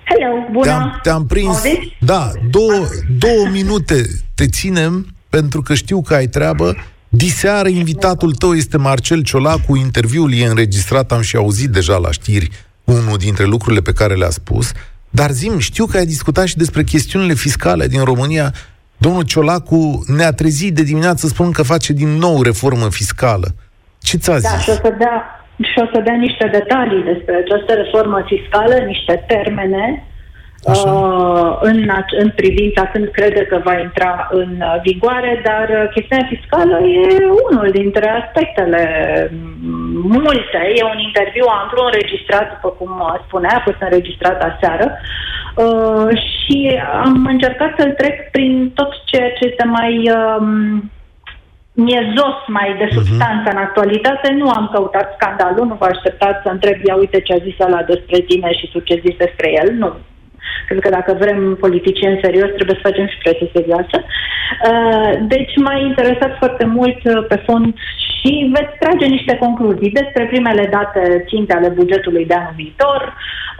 Hello, 0.03 0.47
bună! 0.51 0.65
Te-am, 0.65 0.99
te-am 1.03 1.25
prins, 1.25 1.55
Audiți? 1.55 1.95
da, 1.99 2.31
două, 2.49 2.87
două 3.17 3.47
minute 3.51 4.05
te 4.35 4.47
ținem, 4.47 5.15
pentru 5.29 5.61
că 5.61 5.73
știu 5.73 6.01
că 6.01 6.13
ai 6.13 6.27
treabă. 6.27 6.75
Diseară 7.09 7.67
invitatul 7.67 8.33
tău 8.33 8.53
este 8.53 8.77
Marcel 8.77 9.23
Ciolacu, 9.23 9.75
interviul 9.75 10.33
e 10.33 10.45
înregistrat, 10.45 11.11
am 11.11 11.21
și 11.21 11.35
auzit 11.35 11.69
deja 11.69 11.97
la 11.97 12.11
știri 12.11 12.49
unul 12.83 13.17
dintre 13.17 13.43
lucrurile 13.43 13.81
pe 13.81 13.93
care 13.93 14.15
le-a 14.15 14.29
spus. 14.29 14.71
Dar 15.09 15.31
zim, 15.31 15.59
știu 15.59 15.85
că 15.85 15.97
ai 15.97 16.05
discutat 16.05 16.45
și 16.45 16.57
despre 16.57 16.83
chestiunile 16.83 17.33
fiscale 17.33 17.87
din 17.87 18.03
România. 18.03 18.53
Domnul 18.97 19.23
Ciolacu 19.23 20.03
ne-a 20.07 20.31
trezit 20.31 20.75
de 20.75 20.83
dimineață 20.83 21.27
spun 21.27 21.51
că 21.51 21.63
face 21.63 21.93
din 21.93 22.09
nou 22.09 22.41
reformă 22.41 22.89
fiscală. 22.89 23.55
Ce 23.99 24.17
ți-a 24.17 24.33
da, 24.33 24.39
zis? 24.39 24.49
Da, 24.49 24.57
și 24.57 24.69
o 24.69 24.73
să 24.73 24.95
dea, 24.97 25.36
și 25.63 25.79
o 25.83 25.85
să 25.93 26.01
dea 26.01 26.15
niște 26.15 26.47
detalii 26.47 27.03
despre 27.03 27.35
această 27.35 27.73
reformă 27.73 28.23
fiscală, 28.25 28.75
niște 28.75 29.23
termene 29.27 30.03
uh, 30.63 31.57
în, 31.61 31.89
în 32.19 32.29
privința 32.35 32.85
când 32.85 33.07
crede 33.07 33.43
că 33.45 33.61
va 33.63 33.79
intra 33.79 34.27
în 34.31 34.63
vigoare, 34.83 35.41
dar 35.43 35.67
uh, 35.69 35.89
chestiunea 35.93 36.27
fiscală 36.29 36.77
e 36.79 37.25
unul 37.51 37.69
dintre 37.71 38.09
aspectele 38.09 38.83
multe. 40.03 40.59
E 40.75 40.83
un 40.83 40.99
interviu 40.99 41.45
amplu 41.61 41.81
înregistrat, 41.85 42.47
după 42.53 42.69
cum 42.77 43.19
spunea, 43.25 43.53
a 43.55 43.63
fost 43.63 43.81
înregistrat 43.81 44.41
aseară 44.41 44.87
uh, 45.55 46.07
și 46.29 46.79
am 47.03 47.25
încercat 47.29 47.71
să-l 47.77 47.91
trec 47.91 48.31
prin 48.31 48.71
tot 48.75 48.91
ceea 49.05 49.29
ce 49.31 49.47
este 49.47 49.65
mai... 49.65 50.11
Uh, 51.77 51.83
miezos 51.83 52.37
mai 52.47 52.75
de 52.77 52.87
mhm. 52.87 52.93
substanță 52.97 53.47
uh-huh. 53.49 53.55
în 53.55 53.63
actualitate, 53.65 54.27
nu 54.41 54.49
am 54.49 54.69
căutat 54.73 55.07
scandalul, 55.17 55.65
nu 55.67 55.75
vă 55.79 55.85
așteptați 55.85 56.43
să 56.43 56.49
întreb, 56.51 56.77
ia 56.83 56.95
uite 56.95 57.19
ce 57.21 57.33
a 57.33 57.45
zis 57.47 57.57
ăla 57.59 57.81
despre 57.83 58.19
tine 58.19 58.49
și 58.59 58.69
tu 58.71 58.79
ce 58.79 59.01
zici 59.05 59.23
despre 59.25 59.47
el, 59.61 59.69
nu. 59.73 59.91
Cred 60.67 60.79
că 60.79 60.89
dacă 60.89 61.11
vrem 61.19 61.57
politicieni 61.59 62.19
serios, 62.23 62.49
trebuie 62.55 62.79
să 62.79 62.87
facem 62.89 63.07
și 63.07 63.17
prese 63.23 63.49
serioasă. 63.53 63.97
Uh, 64.03 65.11
deci 65.33 65.53
m-a 65.63 65.77
interesat 65.89 66.37
foarte 66.37 66.65
mult 66.65 66.99
uh, 67.03 67.25
pe 67.27 67.37
fond 67.45 67.73
și 68.15 68.51
veți 68.55 68.77
trage 68.79 69.05
niște 69.05 69.37
concluzii 69.37 69.97
despre 69.99 70.23
primele 70.25 70.65
date 70.71 71.23
ținte 71.27 71.53
ale 71.55 71.69
bugetului 71.69 72.25
de 72.25 72.33
anul 72.33 72.53
viitor, 72.55 73.01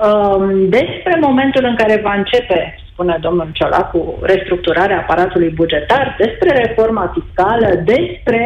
um, 0.07 0.69
despre 0.69 1.13
momentul 1.21 1.63
în 1.65 1.75
care 1.75 2.01
va 2.03 2.13
începe 2.13 2.79
spune 2.97 3.17
domnul 3.21 3.49
Ciolacu, 3.53 4.01
restructurarea 4.21 4.99
aparatului 4.99 5.49
bugetar, 5.49 6.15
despre 6.23 6.49
reforma 6.63 7.13
fiscală, 7.15 7.69
despre 7.93 8.41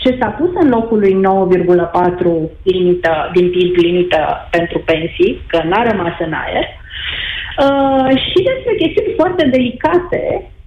ce 0.00 0.16
s-a 0.20 0.30
pus 0.38 0.50
în 0.62 0.68
locul 0.68 0.98
lui 0.98 1.14
9,4 1.14 2.50
limită, 2.62 3.12
din 3.34 3.50
PIB 3.50 3.74
limită 3.76 4.20
pentru 4.50 4.78
pensii, 4.90 5.42
că 5.46 5.58
n-a 5.68 5.82
rămas 5.90 6.16
în 6.26 6.32
aer, 6.44 6.66
uh, 6.66 8.08
și 8.26 8.38
despre 8.50 8.72
chestiuni 8.82 9.18
foarte 9.20 9.44
delicate, 9.54 10.22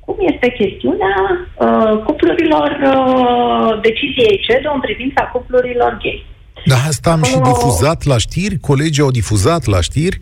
cum 0.06 0.16
este 0.32 0.48
chestiunea 0.62 1.16
uh, 1.36 1.94
cuplurilor, 2.06 2.70
uh, 2.94 3.82
deciziei 3.88 4.42
CEDO 4.46 4.72
în 4.74 4.80
privința 4.88 5.22
cuplurilor 5.34 5.98
gay. 6.04 6.26
Da, 6.66 6.76
asta 6.88 7.12
am 7.12 7.24
și 7.24 7.38
difuzat 7.52 8.04
la 8.04 8.18
știri, 8.18 8.58
colegii 8.70 9.04
au 9.04 9.12
difuzat 9.12 9.66
la 9.66 9.82
știri. 9.82 10.18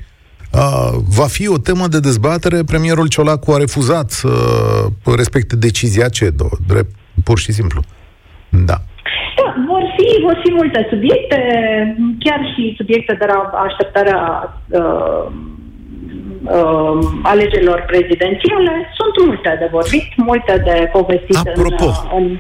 Uh, 0.54 0.98
va 1.18 1.28
fi 1.28 1.48
o 1.48 1.58
temă 1.58 1.88
de 1.88 2.00
dezbatere. 2.00 2.64
Premierul 2.64 3.08
Ciolacu 3.08 3.52
a 3.52 3.58
refuzat 3.58 4.10
să 4.10 4.30
respecte 5.16 5.56
decizia 5.56 6.08
CEDO, 6.10 6.50
drept, 6.68 6.92
pur 7.24 7.38
și 7.40 7.52
simplu. 7.52 7.82
Da. 8.50 8.78
Da, 9.38 9.56
vor 9.68 9.84
fi, 9.96 10.22
vor 10.22 10.40
fi 10.44 10.52
multe 10.52 10.88
subiecte, 10.90 11.38
chiar 12.20 12.40
și 12.54 12.74
subiecte 12.78 13.14
de 13.20 13.26
la 13.26 13.40
așteptarea 13.68 14.22
uh, 14.70 15.26
uh, 16.44 17.00
alegerilor 17.24 17.84
prezidențiale. 17.88 18.72
Sunt 19.00 19.26
multe 19.26 19.56
de 19.60 19.68
vorbit, 19.72 20.06
multe 20.16 20.62
de 20.66 20.90
povestit 20.92 21.36
Apropo, 21.36 21.86
în, 21.86 22.24
în 22.24 22.38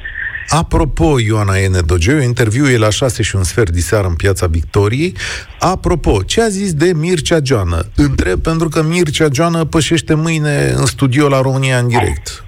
Apropo, 0.60 1.20
Ioana 1.20 1.58
Ene 1.58 1.79
Dogeu, 1.86 2.20
interviul 2.20 2.70
e 2.70 2.77
la 2.77 2.89
6 2.89 3.24
și 3.24 3.36
un 3.36 3.43
sfert 3.43 3.72
de 3.72 3.79
seară 3.79 4.08
în 4.08 4.15
Piața 4.15 4.48
Victoriei. 4.48 5.13
Apropo, 5.60 6.24
ce 6.24 6.41
a 6.41 6.48
zis 6.48 6.74
de 6.74 6.91
Mircea 6.96 7.39
Joană? 7.43 7.79
Întreb 7.96 8.39
pentru 8.39 8.67
că 8.70 8.84
Mircea 8.84 9.27
Joană 9.34 9.65
pășește 9.65 10.13
mâine 10.13 10.55
în 10.81 10.86
studio 10.86 11.27
la 11.27 11.41
România 11.41 11.77
în 11.77 11.88
direct. 11.88 12.46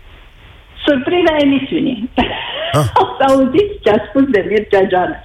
Surpriza 0.86 1.33
emisiunii. 1.45 2.10
Ah. 2.74 2.88
Ați 3.03 3.22
auzit 3.27 3.69
ce 3.83 3.89
a 3.89 4.00
spus 4.07 4.24
de 4.36 4.45
Mircea 4.50 4.81
Joană. 4.91 5.15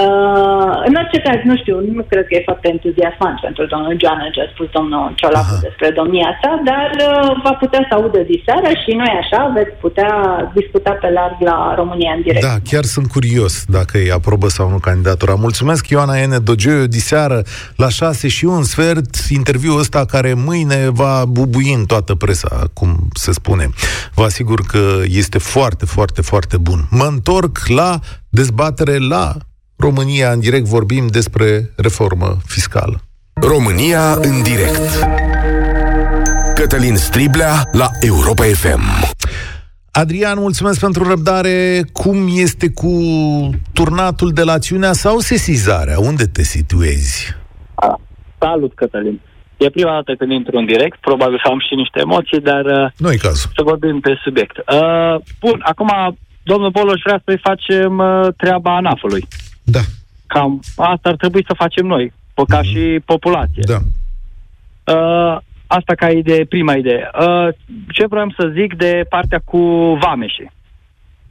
Uh, 0.00 0.72
în 0.88 0.94
orice 1.00 1.18
caz, 1.26 1.38
nu 1.50 1.56
știu, 1.62 1.76
nu 1.98 2.02
cred 2.10 2.24
că 2.26 2.32
e 2.34 2.48
foarte 2.50 2.68
entuziasmant 2.74 3.36
pentru 3.46 3.62
domnul 3.72 3.94
Joană 4.02 4.26
ce 4.34 4.40
a 4.40 4.48
spus 4.54 4.68
domnul 4.78 5.02
Ciolacu 5.18 5.56
despre 5.66 5.88
domnia 6.00 6.30
sa, 6.40 6.50
dar 6.70 6.88
uh, 6.98 7.30
va 7.44 7.52
putea 7.62 7.82
să 7.88 7.92
audă 7.98 8.20
diseară 8.34 8.70
și 8.82 8.90
noi 9.02 9.12
așa 9.22 9.40
veți 9.56 9.74
putea 9.86 10.12
discuta 10.58 10.92
pe 11.02 11.08
larg 11.18 11.36
la 11.50 11.58
România 11.80 12.12
în 12.16 12.22
direct. 12.26 12.46
Da, 12.48 12.56
chiar 12.70 12.84
sunt 12.94 13.06
curios 13.16 13.54
dacă 13.76 13.94
îi 13.98 14.12
aprobă 14.18 14.48
sau 14.48 14.66
nu 14.74 14.78
candidatura. 14.88 15.34
Mulțumesc, 15.46 15.82
Ioana 15.88 16.16
Ene 16.24 16.38
Dogeu, 16.38 16.84
diseară 16.98 17.38
la 17.76 17.88
6 17.88 18.28
și 18.28 18.44
un 18.44 18.62
sfert, 18.62 19.14
interviul 19.38 19.78
ăsta 19.78 20.04
care 20.04 20.34
mâine 20.34 20.80
va 20.90 21.24
bubui 21.28 21.72
în 21.78 21.84
toată 21.84 22.14
presa, 22.14 22.52
cum 22.72 22.90
se 23.14 23.32
spune. 23.32 23.68
Vă 24.14 24.22
asigur 24.22 24.60
că 24.60 24.84
este 25.04 25.38
foarte, 25.38 25.84
foarte, 25.86 26.22
foarte 26.22 26.56
bun. 26.56 26.78
Mă 26.90 27.04
întorc 27.04 27.58
la 27.66 27.98
dezbatere 28.28 28.98
la 28.98 29.34
România 29.82 30.30
în 30.30 30.40
direct 30.40 30.64
vorbim 30.64 31.06
despre 31.06 31.46
reformă 31.76 32.36
fiscală. 32.46 33.00
România 33.34 34.12
în 34.14 34.42
direct. 34.42 34.86
Cătălin 36.54 36.96
Striblea 36.96 37.52
la 37.72 37.88
Europa 38.00 38.42
FM. 38.42 38.82
Adrian, 39.90 40.38
mulțumesc 40.38 40.80
pentru 40.80 41.08
răbdare. 41.08 41.80
Cum 41.92 42.16
este 42.34 42.70
cu 42.70 42.90
turnatul 43.72 44.30
de 44.30 44.42
la 44.42 44.58
Țiunea 44.58 44.92
sau 44.92 45.18
sesizarea? 45.18 45.98
Unde 45.98 46.24
te 46.24 46.42
situezi? 46.42 47.36
Salut, 48.38 48.74
Cătălin. 48.74 49.20
E 49.56 49.70
prima 49.70 49.92
dată 49.92 50.14
când 50.18 50.30
intru 50.30 50.56
în 50.58 50.66
direct, 50.66 50.98
probabil 51.00 51.40
că 51.42 51.48
am 51.50 51.60
și 51.68 51.74
niște 51.74 51.98
emoții, 52.00 52.40
dar 52.40 52.64
uh, 52.64 52.90
nu 52.96 53.08
cazul. 53.22 53.50
să 53.56 53.62
vorbim 53.62 54.00
pe 54.00 54.18
subiect. 54.24 54.56
Uh, 54.56 55.16
bun, 55.40 55.60
acum 55.62 55.90
domnul 56.42 56.70
Boloș 56.70 57.00
vrea 57.04 57.22
să-i 57.24 57.40
facem 57.42 57.98
uh, 57.98 58.26
treaba 58.36 58.76
ANAF-ului. 58.76 59.24
Da. 59.72 59.80
Cam 60.26 60.60
asta 60.76 61.08
ar 61.08 61.16
trebui 61.16 61.44
să 61.46 61.54
facem 61.56 61.86
noi, 61.86 62.12
ca 62.34 62.60
mm-hmm. 62.60 62.70
și 62.70 63.00
populație. 63.04 63.62
Da. 63.66 63.78
Uh, 64.94 65.38
asta 65.66 65.94
ca 65.94 66.10
idee, 66.10 66.44
prima 66.44 66.74
idee. 66.74 67.10
Uh, 67.20 67.48
ce 67.88 68.06
vreau 68.06 68.34
să 68.38 68.52
zic 68.54 68.74
de 68.76 69.06
partea 69.08 69.40
cu 69.44 69.58
vameșii? 70.00 70.50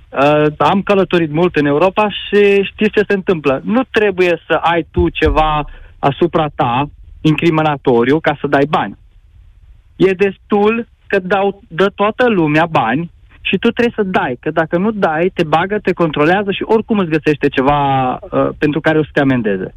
Uh, 0.10 0.46
am 0.58 0.82
călătorit 0.82 1.32
mult 1.32 1.56
în 1.56 1.66
Europa 1.66 2.10
și 2.10 2.64
știți 2.64 2.92
ce 2.92 3.04
se 3.08 3.14
întâmplă. 3.14 3.62
Nu 3.64 3.82
trebuie 3.92 4.42
să 4.48 4.54
ai 4.54 4.88
tu 4.92 5.10
ceva 5.10 5.66
asupra 6.00 6.48
ta 6.56 6.90
incriminatoriu 7.22 8.20
ca 8.20 8.38
să 8.42 8.48
dai 8.48 8.66
bani. 8.70 8.98
E 9.96 10.12
destul 10.12 10.88
că 11.08 11.20
dau, 11.20 11.62
dă 11.68 11.92
toată 11.96 12.30
lumea 12.30 12.66
bani 12.66 13.12
și 13.42 13.58
tu 13.58 13.70
trebuie 13.70 13.94
să 13.96 14.04
dai, 14.04 14.38
că 14.40 14.52
dacă 14.52 14.78
nu 14.78 14.92
dai, 14.92 15.32
te 15.34 15.44
bagă, 15.44 15.80
te 15.80 15.94
controlează 15.94 16.52
și 16.52 16.64
oricum 16.64 16.98
îți 16.98 17.10
găsește 17.10 17.48
ceva 17.48 18.14
uh, 18.14 18.50
pentru 18.58 18.80
care 18.80 18.98
o 18.98 19.04
să 19.04 19.10
te 19.14 19.20
amendeze. 19.20 19.76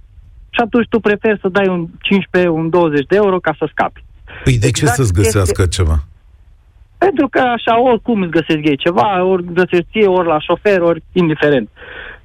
Și 0.50 0.61
atunci 0.64 0.88
tu 0.88 1.00
preferi 1.00 1.40
să 1.40 1.48
dai 1.48 1.68
un 1.68 1.87
15, 2.00 2.50
un 2.50 2.70
20 2.70 3.07
de 3.07 3.16
euro 3.16 3.38
ca 3.38 3.55
să 3.59 3.68
scapi. 3.70 4.05
Păi 4.44 4.59
de 4.59 4.66
exact 4.66 4.94
ce 4.96 5.03
să-ți 5.03 5.12
găsească 5.12 5.62
este... 5.62 5.77
ceva? 5.77 6.05
Pentru 6.98 7.29
că 7.29 7.40
așa 7.40 7.81
oricum 7.81 8.20
îți 8.20 8.31
găsesc 8.31 8.62
ei 8.64 8.77
ceva, 8.77 9.24
ori 9.24 9.44
găsesc 9.53 9.83
ție, 9.90 10.07
ori 10.07 10.29
la 10.29 10.40
șofer, 10.40 10.81
ori 10.81 11.03
indiferent. 11.12 11.68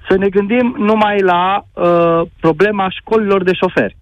Să 0.10 0.18
ne 0.18 0.30
gândim 0.30 0.76
numai 0.78 1.20
la 1.22 1.66
uh, 1.74 2.22
problema 2.40 2.90
școlilor 2.90 3.44
de 3.44 3.54
șoferi. 3.54 3.98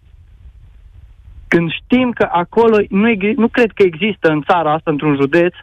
Când 1.47 1.71
știm 1.71 2.11
că 2.11 2.27
acolo 2.31 2.77
nu, 2.89 3.07
nu 3.35 3.47
cred 3.47 3.71
că 3.71 3.83
există 3.83 4.27
în 4.29 4.41
țara 4.41 4.73
asta, 4.73 4.91
într-un 4.91 5.15
județ, 5.15 5.53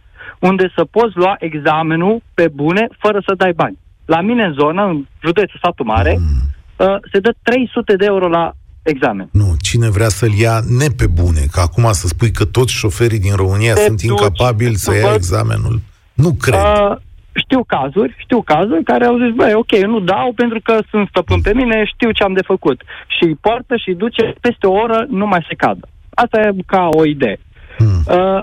unde 0.49 0.73
să 0.77 0.85
poți 0.85 1.17
lua 1.17 1.35
examenul 1.39 2.23
pe 2.35 2.49
bune 2.55 2.87
fără 2.99 3.23
să 3.27 3.35
dai 3.35 3.53
bani. 3.53 3.79
La 4.05 4.21
mine 4.21 4.45
în 4.45 4.53
zonă, 4.53 4.83
în 4.83 5.07
județul 5.25 5.59
Satu 5.63 5.85
Mare, 5.85 6.19
mm. 6.19 6.87
uh, 6.87 6.97
se 7.13 7.19
dă 7.19 7.35
300 7.43 7.97
de 7.97 8.05
euro 8.05 8.29
la 8.29 8.53
examen. 8.83 9.29
Nu, 9.33 9.55
cine 9.61 9.89
vrea 9.91 10.09
să-l 10.09 10.33
ia 10.33 10.61
ne 10.79 10.87
pe 10.97 11.07
bune, 11.07 11.43
că 11.53 11.61
acum 11.61 11.93
să 11.93 12.07
spui 12.07 12.31
că 12.31 12.45
toți 12.45 12.73
șoferii 12.73 13.19
din 13.19 13.35
România 13.35 13.75
Te 13.75 13.81
sunt 13.81 14.03
duci, 14.03 14.11
incapabili 14.11 14.75
să 14.75 14.95
ia 14.95 15.15
examenul. 15.15 15.81
Nu 16.15 16.31
cred. 16.33 16.61
Uh, 16.61 16.97
știu 17.33 17.65
cazuri, 17.65 18.15
știu 18.19 18.43
cazuri 18.43 18.83
care 18.85 19.05
au 19.05 19.17
zis, 19.23 19.35
băi, 19.35 19.55
ok, 19.55 19.73
nu 19.77 20.01
dau 20.01 20.33
pentru 20.37 20.61
că 20.63 20.79
sunt 20.91 21.09
stăpân 21.09 21.41
pe 21.41 21.55
mine, 21.55 21.85
știu 21.85 22.11
ce 22.11 22.23
am 22.23 22.33
de 22.33 22.43
făcut. 22.43 22.83
Și 23.07 23.25
îi 23.25 23.39
poartă 23.41 23.77
și 23.77 23.89
îi 23.89 23.95
duce 23.95 24.35
peste 24.41 24.67
o 24.67 24.73
oră, 24.73 25.07
nu 25.11 25.27
mai 25.27 25.47
se 25.49 25.55
cadă. 25.55 25.89
Asta 26.15 26.41
e 26.41 26.63
ca 26.67 26.89
o 26.91 27.05
idee. 27.05 27.39
Hmm. 27.79 28.03
Uh, 28.07 28.43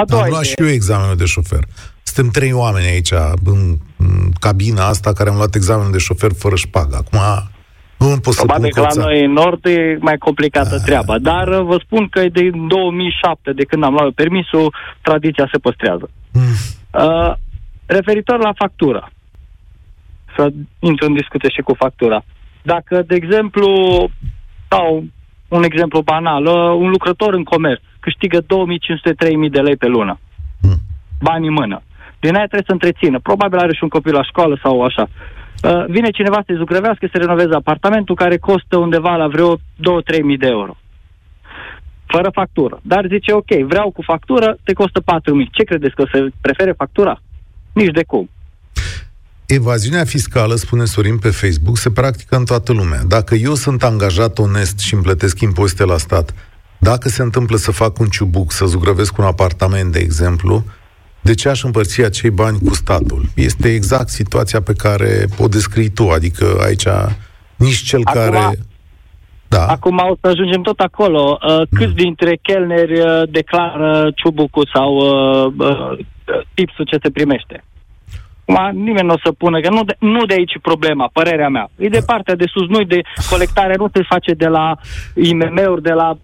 a 0.00 0.04
doua 0.04 0.22
Am 0.22 0.28
luat 0.28 0.42
idee. 0.42 0.52
și 0.52 0.62
eu 0.62 0.74
examenul 0.78 1.16
de 1.16 1.24
șofer. 1.24 1.64
Suntem 2.02 2.32
trei 2.32 2.52
oameni 2.52 2.86
aici, 2.86 3.12
în, 3.44 3.76
în 3.96 4.30
cabina 4.40 4.86
asta, 4.86 5.12
care 5.12 5.28
am 5.30 5.36
luat 5.36 5.54
examenul 5.54 5.92
de 5.92 5.98
șofer 5.98 6.30
fără 6.32 6.54
șpagă. 6.54 6.96
Acum 6.96 7.18
nu 7.98 8.18
pot 8.20 8.34
să 8.34 8.44
Probabil 8.44 8.72
că 8.72 8.80
la 8.80 9.02
noi 9.02 9.24
în 9.24 9.32
nord 9.32 9.64
e 9.64 9.96
mai 10.00 10.18
complicată 10.18 10.74
A. 10.74 10.84
treaba, 10.84 11.18
dar 11.18 11.48
uh, 11.48 11.64
vă 11.64 11.80
spun 11.84 12.08
că 12.08 12.20
de 12.28 12.50
2007, 12.68 13.52
de 13.52 13.64
când 13.64 13.84
am 13.84 13.92
luat 13.92 14.10
permisul, 14.10 14.74
tradiția 15.00 15.48
se 15.52 15.58
păstrează. 15.58 16.10
Mm. 16.32 16.42
Uh, 16.90 17.34
referitor 17.86 18.38
la 18.38 18.52
factură, 18.56 19.10
să 20.36 20.52
intru 20.78 21.06
în 21.06 21.14
discuție 21.14 21.48
și 21.48 21.60
cu 21.60 21.74
factura. 21.74 22.24
Dacă, 22.62 23.02
de 23.06 23.14
exemplu, 23.14 23.70
sau 24.68 25.04
un 25.48 25.62
exemplu 25.62 26.00
banal, 26.00 26.44
uh, 26.44 26.74
un 26.82 26.88
lucrător 26.90 27.34
în 27.34 27.44
comerț 27.44 27.82
câștigă 28.00 28.38
2500-3000 28.40 28.46
de 29.50 29.60
lei 29.60 29.76
pe 29.76 29.86
lună. 29.86 30.18
Hmm. 30.60 30.78
Bani 31.20 31.46
în 31.46 31.52
mână. 31.52 31.82
Din 32.20 32.34
aia 32.34 32.46
trebuie 32.46 32.70
să 32.70 32.72
întrețină. 32.72 33.18
Probabil 33.20 33.58
are 33.58 33.74
și 33.74 33.82
un 33.82 33.88
copil 33.88 34.14
la 34.14 34.22
școală 34.22 34.58
sau 34.62 34.82
așa. 34.82 35.08
Uh, 35.62 35.84
vine 35.88 36.10
cineva 36.10 36.42
să-i 36.46 36.56
zugrăvească, 36.56 37.08
să 37.12 37.18
renoveze 37.18 37.54
apartamentul 37.54 38.14
care 38.14 38.36
costă 38.36 38.76
undeva 38.76 39.16
la 39.16 39.26
vreo 39.26 39.56
2-3 39.56 39.60
mii 40.22 40.36
de 40.36 40.46
euro. 40.46 40.76
Fără 42.06 42.30
factură. 42.32 42.80
Dar 42.82 43.06
zice, 43.08 43.32
ok, 43.32 43.50
vreau 43.66 43.90
cu 43.90 44.02
factură, 44.02 44.58
te 44.64 44.72
costă 44.72 45.00
4 45.00 45.34
mii. 45.34 45.48
Ce 45.52 45.62
credeți 45.62 45.94
că 45.94 46.02
o 46.02 46.06
să 46.12 46.28
prefere 46.40 46.72
factura? 46.72 47.22
Nici 47.72 47.92
de 47.92 48.04
cum. 48.04 48.30
Evaziunea 49.46 50.04
fiscală, 50.04 50.54
spune 50.54 50.84
Sorin 50.84 51.18
pe 51.18 51.30
Facebook, 51.30 51.76
se 51.76 51.90
practică 51.90 52.36
în 52.36 52.44
toată 52.44 52.72
lumea. 52.72 53.02
Dacă 53.08 53.34
eu 53.34 53.54
sunt 53.54 53.82
angajat 53.82 54.38
onest 54.38 54.78
și 54.78 54.94
îmi 54.94 55.02
plătesc 55.02 55.40
impozite 55.40 55.84
la 55.84 55.96
stat, 55.96 56.34
dacă 56.80 57.08
se 57.08 57.22
întâmplă 57.22 57.56
să 57.56 57.70
fac 57.70 57.98
un 57.98 58.06
ciubuc, 58.06 58.52
să 58.52 58.66
zugrăvesc 58.66 59.18
un 59.18 59.24
apartament, 59.24 59.92
de 59.92 59.98
exemplu, 59.98 60.64
de 61.20 61.34
ce 61.34 61.48
aș 61.48 61.62
împărți 61.62 62.02
acei 62.02 62.30
bani 62.30 62.58
cu 62.58 62.74
statul? 62.74 63.22
Este 63.34 63.74
exact 63.74 64.08
situația 64.08 64.60
pe 64.60 64.72
care 64.72 65.24
o 65.38 65.48
descrii 65.48 65.88
tu, 65.88 66.08
adică 66.08 66.44
aici 66.62 66.86
nici 67.56 67.82
cel 67.82 68.00
Acum, 68.04 68.20
care... 68.20 68.58
Da. 69.48 69.66
Acum 69.66 69.98
o 70.10 70.16
să 70.20 70.26
ajungem 70.26 70.62
tot 70.62 70.78
acolo. 70.78 71.38
Uh, 71.48 71.62
câți 71.74 71.94
dintre 71.94 72.38
chelneri 72.42 73.00
uh, 73.00 73.22
declară 73.30 74.10
ciubucul 74.14 74.68
sau 74.74 74.96
uh, 74.96 75.52
uh, 75.58 75.98
tipsul 76.54 76.84
ce 76.84 76.98
se 77.02 77.10
primește? 77.10 77.64
Acum 78.54 78.82
nimeni 78.82 79.06
nu 79.06 79.12
o 79.12 79.18
să 79.24 79.32
pună, 79.32 79.60
că 79.60 79.70
nu 79.70 79.84
de, 79.84 79.96
nu 79.98 80.24
de 80.24 80.34
aici 80.34 80.58
problema, 80.62 81.10
părerea 81.12 81.48
mea. 81.48 81.70
E 81.76 81.88
de 81.88 82.02
partea 82.06 82.34
de 82.34 82.44
sus, 82.52 82.68
nu 82.68 82.82
de 82.82 83.00
colectare, 83.30 83.74
nu 83.78 83.88
se 83.92 84.02
face 84.08 84.32
de 84.32 84.46
la 84.46 84.76
IMM-uri, 85.14 85.82
de 85.82 85.92
la 85.92 86.18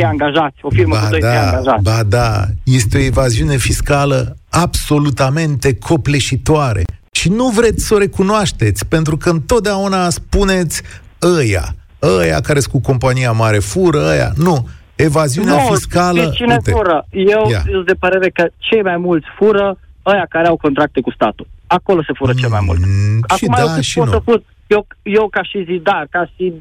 2-3 0.00 0.02
angajați, 0.04 0.56
o 0.60 0.70
firmă 0.70 0.94
ba 0.94 1.00
cu 1.00 1.16
2-3 1.16 1.18
da, 1.20 1.46
angajați. 1.46 1.82
ba 1.82 2.02
da, 2.02 2.44
este 2.64 2.98
o 2.98 3.00
evaziune 3.00 3.56
fiscală 3.56 4.36
absolutamente 4.50 5.78
copleșitoare. 5.78 6.82
Și 7.12 7.28
nu 7.28 7.48
vreți 7.48 7.86
să 7.86 7.94
o 7.94 7.98
recunoașteți, 7.98 8.86
pentru 8.86 9.16
că 9.16 9.30
întotdeauna 9.30 10.10
spuneți 10.10 10.82
ăia, 11.22 11.74
ăia 12.02 12.40
care 12.40 12.60
sunt 12.60 12.72
cu 12.72 12.80
compania 12.80 13.32
mare 13.32 13.58
fură, 13.58 13.98
ăia. 14.10 14.32
Nu, 14.36 14.68
evaziunea 14.96 15.54
nu, 15.54 15.74
fiscală... 15.74 16.20
de 16.20 16.30
cine 16.30 16.52
uite, 16.52 16.70
fură? 16.70 17.06
Eu 17.10 17.46
Ia. 17.50 17.62
sunt 17.70 17.86
de 17.86 17.94
părere 17.94 18.28
că 18.30 18.48
cei 18.56 18.82
mai 18.82 18.96
mulți 18.96 19.26
fură 19.36 19.78
ăia 20.12 20.26
care 20.28 20.46
au 20.46 20.56
contracte 20.56 21.00
cu 21.00 21.10
statul. 21.10 21.46
Acolo 21.66 22.02
se 22.02 22.12
fură 22.16 22.32
cel 22.34 22.48
mai 22.48 22.62
mult. 22.66 22.78
Mm, 22.80 23.18
și 23.36 23.44
Acum 23.44 23.54
da, 23.56 23.60
eu 23.60 23.74
cât 23.74 23.82
și 23.82 23.98
pot 23.98 24.06
nu. 24.06 24.12
să 24.12 24.20
fur? 24.24 24.42
Eu, 24.66 24.86
eu 25.02 25.28
ca 25.28 25.42
și 25.42 25.64
zidar, 25.64 26.06
ca 26.10 26.30
și 26.36 26.52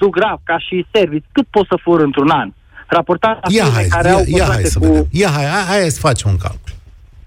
zugrav, 0.00 0.40
ca 0.44 0.58
și 0.58 0.86
service, 0.92 1.26
cât 1.32 1.46
pot 1.46 1.66
să 1.66 1.76
fur 1.82 2.00
într-un 2.00 2.30
an? 2.30 2.52
Raportat 2.86 3.34
la 3.42 3.48
Ia 3.54 3.64
firme 3.64 3.78
hai, 3.78 3.86
care 3.88 4.08
ia, 4.08 4.14
au 4.14 4.20
ia 4.26 4.26
hai 4.26 4.38
contracte 4.40 4.68
să 4.68 4.78
cu... 4.78 4.84
vedem. 4.84 5.06
Ia 5.10 5.28
hai, 5.30 5.44
hai, 5.44 5.62
hai 5.78 5.90
să 5.90 6.00
facem 6.00 6.30
un 6.30 6.36
calcul. 6.36 6.72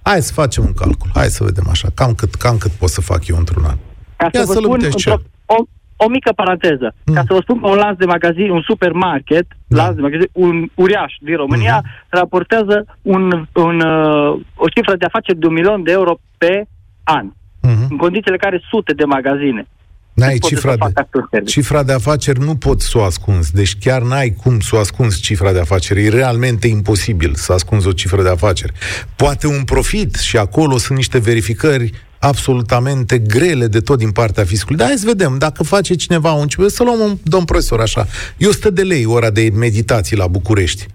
Hai 0.02 0.22
să 0.22 0.34
facem 0.34 0.64
un 0.64 0.74
calcul. 0.74 1.10
Hai 1.14 1.30
să 1.30 1.44
vedem 1.44 1.66
așa. 1.70 1.88
Cam 1.94 2.14
cât, 2.14 2.36
cam 2.36 2.58
cât 2.58 2.72
pot 2.72 2.90
să 2.90 3.02
fac 3.02 3.28
eu 3.28 3.38
într-un 3.38 3.64
an. 3.66 3.78
Ca 4.16 4.30
Ia 4.34 4.40
să 4.42 4.46
vă 4.46 4.54
să-l 4.54 4.64
spun, 4.64 4.72
uite 4.82 4.90
ce. 4.90 5.10
într-o- 5.10 5.26
o, 5.46 5.56
o 5.98 6.08
mică 6.10 6.32
paranteză. 6.36 6.96
Mm. 7.06 7.14
Ca 7.14 7.22
să 7.28 7.34
vă 7.34 7.40
spun 7.42 7.60
că 7.60 7.68
un 7.68 7.76
lanț 7.76 7.98
de 7.98 8.06
magazin, 8.06 8.50
un 8.50 8.62
supermarket, 8.62 9.46
Da. 9.68 9.84
lanț 9.84 9.96
de 9.96 10.02
magazin, 10.02 10.30
un 10.32 10.68
uriaș 10.76 11.14
din 11.22 11.36
România, 11.36 11.84
raportează 12.10 12.86
un, 13.02 13.48
un, 13.54 13.80
uh, 13.82 14.40
o 14.56 14.68
cifră 14.68 14.96
de 14.96 15.06
afaceri 15.06 15.40
de 15.40 15.46
un 15.48 15.54
milion 15.54 15.84
de 15.84 15.92
euro 15.92 16.20
pe 16.38 16.64
an. 17.04 17.32
Mhm. 17.62 17.88
În 17.90 17.98
condițiile 17.98 18.38
în 18.42 18.50
care 18.50 18.62
sute 18.70 18.94
de 18.94 19.04
magazine. 19.04 19.68
N-ai 20.14 20.38
poate 20.38 20.56
cifra 20.56 20.70
să 20.72 20.76
de, 20.76 20.84
facă 20.84 21.00
actul 21.00 21.28
service. 21.32 21.52
cifra 21.52 21.84
de 21.84 21.94
afaceri 21.94 22.40
nu 22.40 22.56
poți 22.56 22.88
să 22.88 22.98
o 22.98 23.04
ascunzi. 23.04 23.54
Deci 23.54 23.78
chiar 23.80 24.02
n-ai 24.02 24.30
cum 24.44 24.60
să 24.60 24.76
o 24.76 24.80
ascunzi 24.80 25.22
cifra 25.22 25.52
de 25.52 25.60
afaceri. 25.60 26.04
E 26.06 26.10
realmente 26.10 26.68
imposibil 26.68 27.34
să 27.34 27.54
ascunzi 27.54 27.88
o 27.88 27.92
cifră 27.92 28.22
de 28.24 28.30
afaceri. 28.30 28.74
Poate 29.16 29.48
un 29.48 29.64
profit 29.64 30.16
și 30.16 30.38
acolo 30.38 30.78
sunt 30.78 30.98
niște 30.98 31.20
verificări 31.20 31.92
absolutamente 32.20 33.18
grele 33.18 33.68
de 33.68 33.80
tot 33.80 33.98
din 33.98 34.12
partea 34.12 34.44
fiscului. 34.44 34.78
Dar 34.78 34.88
hai 34.88 34.98
să 34.98 35.06
vedem, 35.06 35.38
dacă 35.38 35.64
face 35.64 35.96
cineva 35.96 36.32
un 36.32 36.48
ceva, 36.48 36.68
să 36.68 36.84
luăm 36.84 37.00
un 37.00 37.18
domn 37.24 37.46
profesor 37.46 37.80
așa. 37.80 38.08
E 38.38 38.48
100 38.48 38.70
de 38.70 38.84
lei 38.84 39.06
ora 39.06 39.30
de 39.30 39.52
meditații 39.54 40.18
la 40.18 40.28
București. 40.28 40.86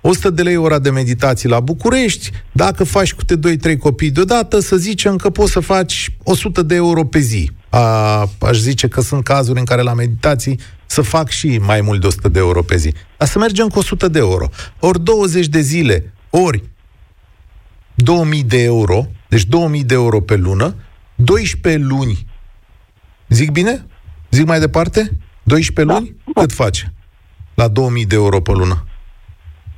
100 0.00 0.30
de 0.30 0.42
lei 0.42 0.56
ora 0.56 0.78
de 0.78 0.90
meditații 0.90 1.48
la 1.48 1.60
București, 1.60 2.30
dacă 2.52 2.84
faci 2.84 3.14
cu 3.14 3.24
te 3.24 3.34
2-3 3.74 3.78
copii 3.78 4.10
deodată, 4.10 4.60
să 4.60 4.76
zicem 4.76 5.16
că 5.16 5.30
poți 5.30 5.52
să 5.52 5.60
faci 5.60 6.16
100 6.22 6.62
de 6.62 6.74
euro 6.74 7.04
pe 7.04 7.18
zi. 7.18 7.50
A, 7.68 8.28
aș 8.38 8.58
zice 8.58 8.88
că 8.88 9.00
sunt 9.00 9.24
cazuri 9.24 9.58
în 9.58 9.64
care 9.64 9.82
la 9.82 9.94
meditații 9.94 10.58
să 10.86 11.00
fac 11.00 11.28
și 11.28 11.58
mai 11.58 11.80
mult 11.80 12.00
de 12.00 12.06
100 12.06 12.28
de 12.28 12.38
euro 12.38 12.62
pe 12.62 12.76
zi. 12.76 12.94
Dar 13.16 13.28
să 13.28 13.38
mergem 13.38 13.68
cu 13.68 13.78
100 13.78 14.08
de 14.08 14.18
euro. 14.18 14.48
Ori 14.78 15.04
20 15.04 15.46
de 15.46 15.60
zile, 15.60 16.12
ori 16.30 16.62
2000 17.94 18.42
de 18.42 18.62
euro, 18.62 19.06
deci 19.30 19.44
2000 19.44 19.84
de 19.84 19.94
euro 19.94 20.20
pe 20.20 20.36
lună, 20.36 20.74
12 21.14 21.82
luni. 21.84 22.26
Zic 23.28 23.50
bine? 23.50 23.86
Zic 24.30 24.46
mai 24.46 24.60
departe? 24.60 25.18
12 25.42 25.84
Da. 25.84 25.98
luni? 25.98 26.16
Cât 26.34 26.52
face? 26.52 26.92
La 27.54 27.68
2000 27.68 28.06
de 28.06 28.14
euro 28.14 28.40
pe 28.40 28.52
lună. 28.52 28.84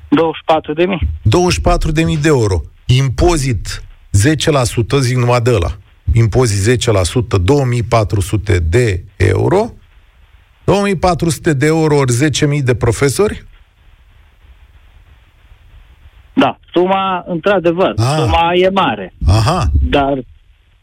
24 0.09 0.73
de 0.73 0.85
mii. 0.85 1.09
24.000 2.17 2.21
de 2.21 2.29
euro. 2.29 2.61
Impozit 2.87 3.83
10%, 4.11 4.99
zic 5.01 5.17
numai 5.17 5.41
de 5.41 5.51
ăla. 5.55 5.77
Impozit 6.13 6.81
10%, 6.89 7.39
2400 7.39 8.59
de 8.59 9.05
euro. 9.17 9.73
2400 10.65 11.53
de 11.53 11.67
euro 11.67 11.97
ori 11.97 12.13
10.000 12.59 12.63
de 12.63 12.75
profesori? 12.75 13.45
Da, 16.35 16.59
suma, 16.73 17.25
într-adevăr, 17.27 17.93
Ah. 17.97 18.15
suma 18.17 18.51
e 18.55 18.69
mare. 18.69 19.15
Aha, 19.27 19.65
Dar 19.91 20.19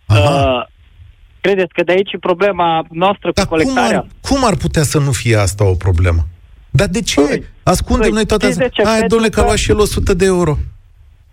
aha. 0.07 0.29
uh, 0.59 0.65
credeți 1.41 1.73
că 1.73 1.83
de 1.83 1.91
aici 1.91 2.11
e 2.11 2.17
problema 2.17 2.85
noastră 2.89 3.31
Dar 3.33 3.45
cu 3.45 3.55
cum 3.55 3.63
colectarea? 3.63 3.97
ar, 3.99 4.07
cum 4.21 4.45
ar 4.45 4.55
putea 4.55 4.83
să 4.83 4.99
nu 4.99 5.11
fie 5.11 5.35
asta 5.35 5.63
o 5.69 5.73
problemă? 5.73 6.21
Dar 6.69 6.87
de 6.87 7.01
ce? 7.01 7.21
Păi, 7.21 7.43
Ascundem 7.63 8.01
păi, 8.07 8.11
noi 8.15 8.25
toate 8.25 8.43
știți 8.45 8.59
de 8.59 8.65
astea. 8.65 8.83
ce? 8.83 8.89
Hai, 8.89 8.99
Pentru 8.99 9.15
domnule, 9.17 9.33
că 9.33 9.39
a 9.39 9.41
că- 9.43 9.47
luat 9.47 9.59
și 9.59 9.71
el 9.71 9.79
100 9.79 10.13
de 10.13 10.25
euro. 10.25 10.57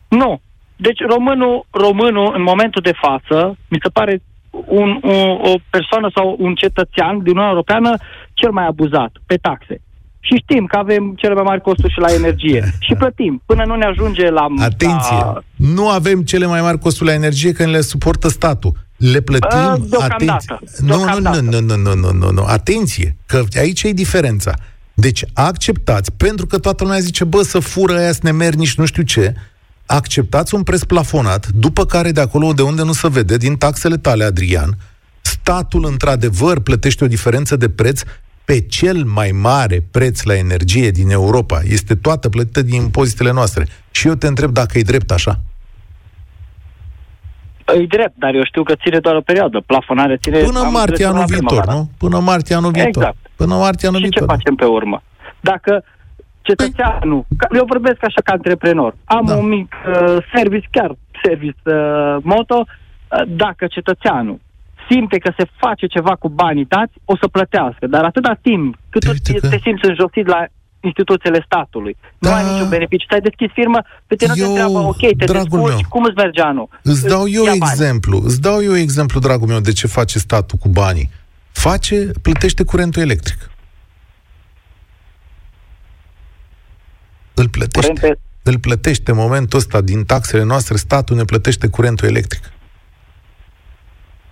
Nu. 0.09 0.41
Deci 0.77 0.99
românul, 1.09 1.67
românul, 1.71 2.33
în 2.37 2.43
momentul 2.43 2.83
de 2.83 2.93
față, 3.01 3.57
mi 3.69 3.79
se 3.83 3.89
pare 3.89 4.23
un, 4.51 4.89
un, 5.03 5.29
o 5.43 5.55
persoană 5.71 6.11
sau 6.15 6.37
un 6.39 6.55
cetățean 6.55 7.13
din 7.19 7.31
Uniunea 7.31 7.49
Europeană 7.51 7.97
cel 8.35 8.51
mai 8.51 8.67
abuzat 8.67 9.13
pe 9.27 9.37
taxe. 9.37 9.81
Și 10.27 10.43
știm 10.43 10.67
că 10.67 10.77
avem 10.77 11.15
cele 11.17 11.35
mai 11.35 11.43
mari 11.47 11.61
costuri 11.61 11.93
și 11.93 11.99
la 11.99 12.13
energie. 12.13 12.73
și 12.79 12.95
plătim. 12.95 13.43
Până 13.47 13.65
nu 13.65 13.75
ne 13.75 13.85
ajunge 13.85 14.31
la... 14.31 14.47
Atenție! 14.59 15.17
La, 15.17 15.43
Nu 15.57 15.89
avem 15.89 16.23
cele 16.23 16.47
mai 16.47 16.61
mari 16.61 16.79
costuri 16.79 17.09
la 17.09 17.15
energie 17.15 17.53
când 17.53 17.71
le 17.71 17.81
suportă 17.81 18.29
statul. 18.29 18.73
Le 18.97 19.21
plătim, 19.21 19.59
Uh, 19.59 19.75
deocamdată. 19.89 20.45
atenție. 20.55 20.85
Nu, 20.87 20.87
nu, 20.87 20.97
Deocamdată. 20.97 21.41
nu, 21.41 21.61
nu, 21.61 21.77
nu, 21.77 21.95
nu, 21.95 22.11
nu, 22.13 22.31
nu, 22.31 22.45
atenție, 22.45 23.17
că 23.27 23.43
aici 23.59 23.83
e 23.83 23.91
diferența. 23.91 24.55
Deci 24.95 25.25
acceptați, 25.33 26.13
pentru 26.13 26.47
că 26.47 26.59
toată 26.59 26.83
lumea 26.85 26.99
zice, 26.99 27.25
bă, 27.25 27.43
să 27.43 27.59
fură 27.59 27.97
aia, 27.99 28.13
să 28.13 28.21
ne 28.23 28.31
merg 28.33 28.55
nici 28.55 28.75
nu 28.75 28.85
știu 28.85 29.03
ce, 29.03 29.35
acceptați 29.87 30.55
un 30.55 30.63
preț 30.63 30.83
plafonat, 30.83 31.47
după 31.49 31.85
care 31.87 32.11
de 32.13 32.21
acolo 32.21 32.53
de 32.53 32.63
unde 32.63 32.83
nu 32.83 32.93
se 32.93 33.09
vede, 33.09 33.37
din 33.37 33.57
taxele 33.57 33.97
tale, 33.97 34.25
Adrian, 34.25 34.77
statul 35.21 35.87
într-adevăr 35.87 36.61
plătește 36.61 37.05
o 37.05 37.07
diferență 37.07 37.57
de 37.57 37.69
preț 37.69 38.01
pe 38.49 38.61
cel 38.61 39.05
mai 39.05 39.31
mare 39.31 39.79
preț 39.91 40.23
la 40.23 40.35
energie 40.37 40.91
din 40.91 41.11
Europa. 41.11 41.59
Este 41.65 41.95
toată 41.95 42.29
plătită 42.29 42.63
din 42.63 42.81
impozitele 42.83 43.33
noastre. 43.33 43.67
Și 43.91 44.07
eu 44.09 44.15
te 44.15 44.27
întreb 44.27 44.51
dacă 44.51 44.79
e 44.79 44.83
drept 44.83 45.11
așa. 45.11 45.35
e 47.81 47.87
drept, 47.87 48.15
dar 48.19 48.35
eu 48.35 48.45
știu 48.45 48.63
că 48.63 48.75
ține 48.83 48.99
doar 48.99 49.15
o 49.17 49.21
perioadă. 49.21 49.63
Plafonare 49.67 50.17
ține... 50.17 50.39
Până 50.39 50.59
am 50.59 50.73
martie 50.73 51.07
înțeles, 51.07 51.11
anul 51.11 51.25
până 51.25 51.37
la 51.37 51.39
viitor, 51.39 51.61
primăvară. 51.63 51.79
nu? 51.79 51.91
Până 51.99 52.19
martie 52.19 52.55
anul 52.55 52.71
viitor. 52.71 53.03
Exact. 53.03 53.17
Până 53.37 53.55
martie 53.55 53.89
anul 53.89 54.01
Și 54.01 54.09
ce 54.09 54.19
viitor. 54.19 54.35
facem 54.37 54.55
pe 54.55 54.65
urmă? 54.65 55.03
Dacă 55.41 55.85
cetățeanul, 56.43 57.25
ca, 57.37 57.47
eu 57.57 57.65
vorbesc 57.65 57.99
așa 58.05 58.21
ca 58.25 58.33
antreprenor, 58.33 58.95
am 59.05 59.25
Da. 59.27 59.35
un 59.37 59.49
mic 59.49 59.75
uh, 59.75 60.17
service, 60.35 60.67
chiar 60.71 60.97
service 61.25 61.61
uh, 61.65 62.17
moto, 62.23 62.59
uh, 62.67 63.23
dacă 63.29 63.67
cetățeanul 63.67 64.39
simte 64.91 65.19
că 65.19 65.33
se 65.39 65.45
face 65.57 65.87
ceva 65.87 66.15
cu 66.17 66.29
banii 66.29 66.65
dați, 66.65 66.93
o 67.05 67.17
să 67.17 67.27
plătească. 67.29 67.87
Dar 67.87 68.05
atâta 68.05 68.39
timp 68.43 68.77
cât 68.91 69.03
tu 69.05 69.11
Uite 69.11 69.33
că- 69.33 69.49
te 69.49 69.59
simți 69.63 69.85
înjosit 69.85 70.27
la 70.27 70.45
instituțiile 70.81 71.43
statului, 71.45 71.97
nu 72.19 72.29
Da. 72.29 72.37
ai 72.37 72.45
niciun 72.53 72.69
beneficiu, 72.69 73.07
ți-ai 73.09 73.21
deschis 73.21 73.51
firmă, 73.53 73.79
pe 74.07 74.15
tine 74.15 74.33
nu 74.37 74.41
Eu, 74.41 74.45
te 74.45 74.51
întreabă, 74.51 74.79
ok, 74.79 74.97
te 75.19 75.25
dragul 75.25 75.43
descurci, 75.59 75.73
meu, 75.81 75.89
cum 75.89 76.03
îți 76.05 76.15
merge 76.17 76.41
anul? 76.41 76.69
Îți 76.83 77.07
dau 77.07 77.29
eu 77.29 77.45
ia 77.45 77.55
bani. 77.59 77.71
exemplu. 77.73 78.21
Îți 78.25 78.41
dau 78.41 78.63
eu 78.63 78.77
exemplu, 78.77 79.21
dragul 79.21 79.47
meu, 79.49 79.61
de 79.61 79.73
ce 79.73 79.87
face 79.87 80.19
statul 80.19 80.59
cu 80.59 80.69
banii. 80.69 81.11
Face, 81.53 82.11
plătește 82.23 82.65
curentul 82.65 83.03
electric. 83.03 83.51
Îl 87.35 87.49
plătește. 87.49 87.93
Curente, 87.93 88.19
Îl 88.43 88.59
plătește 88.59 89.11
în 89.11 89.17
momentul 89.17 89.59
ăsta 89.59 89.81
din 89.81 90.05
taxele 90.05 90.43
noastre, 90.43 90.77
statul 90.77 91.17
ne 91.17 91.25
plătește 91.25 91.69
curentul 91.69 92.09
electric. 92.09 92.51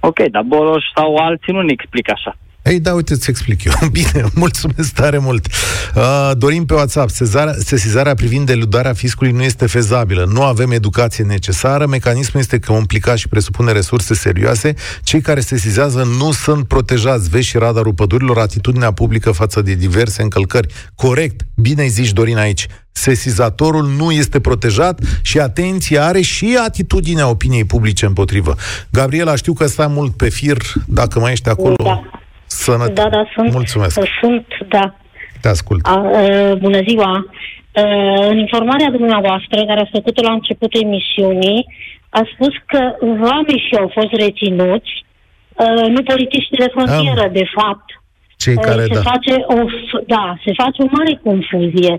Ok, 0.08 0.18
dar 0.30 0.42
Boloș 0.42 0.84
sau 0.94 1.14
alții 1.16 1.52
nu 1.52 1.62
ne 1.62 1.72
explică 1.72 2.12
așa. 2.14 2.36
Ei, 2.64 2.80
da, 2.80 2.92
uite, 2.92 3.12
îți 3.12 3.30
explic 3.30 3.64
eu. 3.64 3.72
Bine, 3.90 4.24
mulțumesc 4.34 4.92
tare 4.92 5.18
mult. 5.18 5.46
Uh, 5.94 6.30
Dorim 6.36 6.64
pe 6.64 6.74
WhatsApp, 6.74 7.10
sezarea, 7.10 7.54
sesizarea 7.58 8.14
privind 8.14 8.48
eludarea 8.48 8.92
fiscului 8.92 9.32
nu 9.32 9.42
este 9.42 9.66
fezabilă. 9.66 10.24
Nu 10.32 10.42
avem 10.42 10.70
educație 10.70 11.24
necesară, 11.24 11.86
mecanismul 11.86 12.42
este 12.42 12.58
complicat 12.58 13.16
și 13.16 13.28
presupune 13.28 13.72
resurse 13.72 14.14
serioase. 14.14 14.74
Cei 15.02 15.20
care 15.20 15.40
sesizează 15.40 16.02
nu 16.18 16.32
sunt 16.32 16.66
protejați. 16.68 17.28
Vezi 17.28 17.46
și 17.46 17.56
radarul 17.56 17.94
pădurilor, 17.94 18.38
atitudinea 18.38 18.92
publică 18.92 19.30
față 19.30 19.62
de 19.62 19.74
diverse 19.74 20.22
încălcări. 20.22 20.74
Corect, 20.94 21.40
bine 21.54 21.82
îi 21.82 21.88
zici, 21.88 22.12
Dorin, 22.12 22.36
aici. 22.36 22.66
Sesizatorul 22.92 23.86
nu 23.96 24.12
este 24.12 24.40
protejat 24.40 25.00
și 25.22 25.38
atenție 25.38 25.98
are 25.98 26.20
și 26.20 26.58
atitudinea 26.64 27.28
opiniei 27.28 27.64
publice 27.64 28.06
împotrivă. 28.06 28.56
Gabriela, 28.90 29.36
știu 29.36 29.52
că 29.52 29.66
stai 29.66 29.86
mult 29.86 30.16
pe 30.16 30.28
fir, 30.28 30.56
dacă 30.86 31.18
mai 31.18 31.32
ești 31.32 31.48
acolo. 31.48 31.74
Da. 31.84 32.23
Sănătate. 32.54 32.92
Da, 32.92 33.08
da, 33.08 33.24
sunt. 33.34 33.52
Mulțumesc. 33.52 34.00
Sunt, 34.20 34.46
da. 34.68 34.94
Te 35.40 35.48
ascult. 35.48 35.86
A, 35.86 35.96
uh, 35.98 36.52
bună 36.58 36.80
ziua. 36.88 37.12
Uh, 37.20 38.26
în 38.28 38.38
informarea 38.38 38.90
dumneavoastră, 38.90 39.64
care 39.64 39.80
a 39.80 39.88
făcut-o 39.92 40.22
la 40.22 40.32
începutul 40.32 40.80
emisiunii, 40.82 41.66
a 42.08 42.22
spus 42.34 42.54
că 42.66 42.80
vameșii 43.00 43.78
au 43.78 43.90
fost 43.94 44.12
reținuți, 44.12 44.92
uh, 45.62 45.86
nu 45.94 46.02
polițiștii 46.02 46.62
de 46.64 46.72
frontieră, 46.74 47.22
Am. 47.22 47.32
de 47.32 47.46
fapt. 47.58 47.88
Cei 48.36 48.56
care, 48.56 48.82
se 48.82 48.94
da. 48.94 49.00
face 49.12 49.34
o, 49.46 49.58
f- 49.76 50.06
da, 50.06 50.34
se 50.44 50.52
face 50.62 50.82
o 50.82 50.86
mare 50.90 51.20
confuzie. 51.22 51.94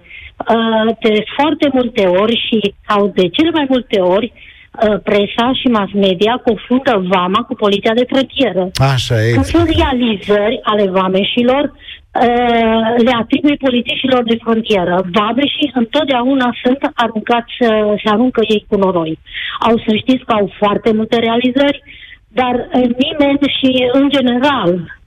Uh, 0.53 0.95
De 0.99 1.23
foarte 1.37 1.69
multe 1.73 2.03
ori 2.05 2.35
și 2.47 2.73
sau 2.87 3.11
de 3.15 3.27
cele 3.29 3.49
mai 3.49 3.65
multe 3.69 3.99
ori 3.99 4.31
uh, 4.35 4.54
presa 5.03 5.51
și 5.59 5.67
mass 5.67 5.91
media 5.93 6.41
confundă 6.45 7.03
vama 7.07 7.41
cu 7.47 7.53
poliția 7.55 7.93
de 7.93 8.05
frontieră. 8.07 8.69
Așa 8.93 9.15
e. 9.25 9.31
Când 9.31 9.45
sunt 9.45 9.69
realizări 9.69 10.59
ale 10.63 10.89
vameșilor, 10.89 11.63
uh, 11.63 13.03
le 13.05 13.13
atribui 13.21 13.57
polițiștilor 13.57 14.23
de 14.23 14.37
frontieră. 14.43 15.05
Vameșii 15.11 15.71
întotdeauna 15.73 16.49
sunt 16.63 16.91
aruncați, 16.93 17.55
uh, 17.59 17.69
se 18.03 18.09
aruncă 18.09 18.41
ei 18.47 18.65
cu 18.69 18.75
noroi. 18.77 19.19
Au 19.59 19.77
să 19.85 19.95
știți 19.95 20.25
că 20.25 20.33
au 20.33 20.51
foarte 20.57 20.93
multe 20.93 21.17
realizări, 21.19 21.83
dar 22.27 22.55
uh, 22.55 22.89
nimeni 23.03 23.39
și, 23.57 23.89
în 23.91 24.09
general, 24.09 24.99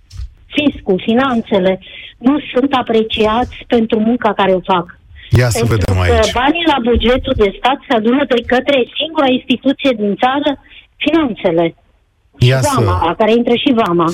fiscul, 0.47 1.03
finanțele, 1.05 1.81
nu 2.19 2.39
sunt 2.53 2.73
apreciați 2.75 3.65
pentru 3.67 3.99
munca 3.99 4.33
care 4.33 4.53
o 4.53 4.61
fac. 4.61 4.99
Ia 5.31 5.49
să 5.49 5.59
Pentru 5.59 5.77
vedem 5.77 5.95
că 5.95 6.13
aici. 6.13 6.33
banii 6.33 6.65
la 6.67 6.77
bugetul 6.91 7.35
de 7.37 7.55
stat 7.59 7.79
se 7.89 7.95
adună 7.95 8.25
de 8.29 8.43
către 8.47 8.77
singura 8.99 9.27
instituție 9.39 9.91
din 9.97 10.17
țară, 10.23 10.51
finanțele. 10.97 11.75
Ia 12.39 12.61
să, 12.61 12.81
Vama, 12.85 13.05
la 13.05 13.15
care 13.15 13.33
intră 13.33 13.53
și 13.55 13.73
vama. 13.87 14.13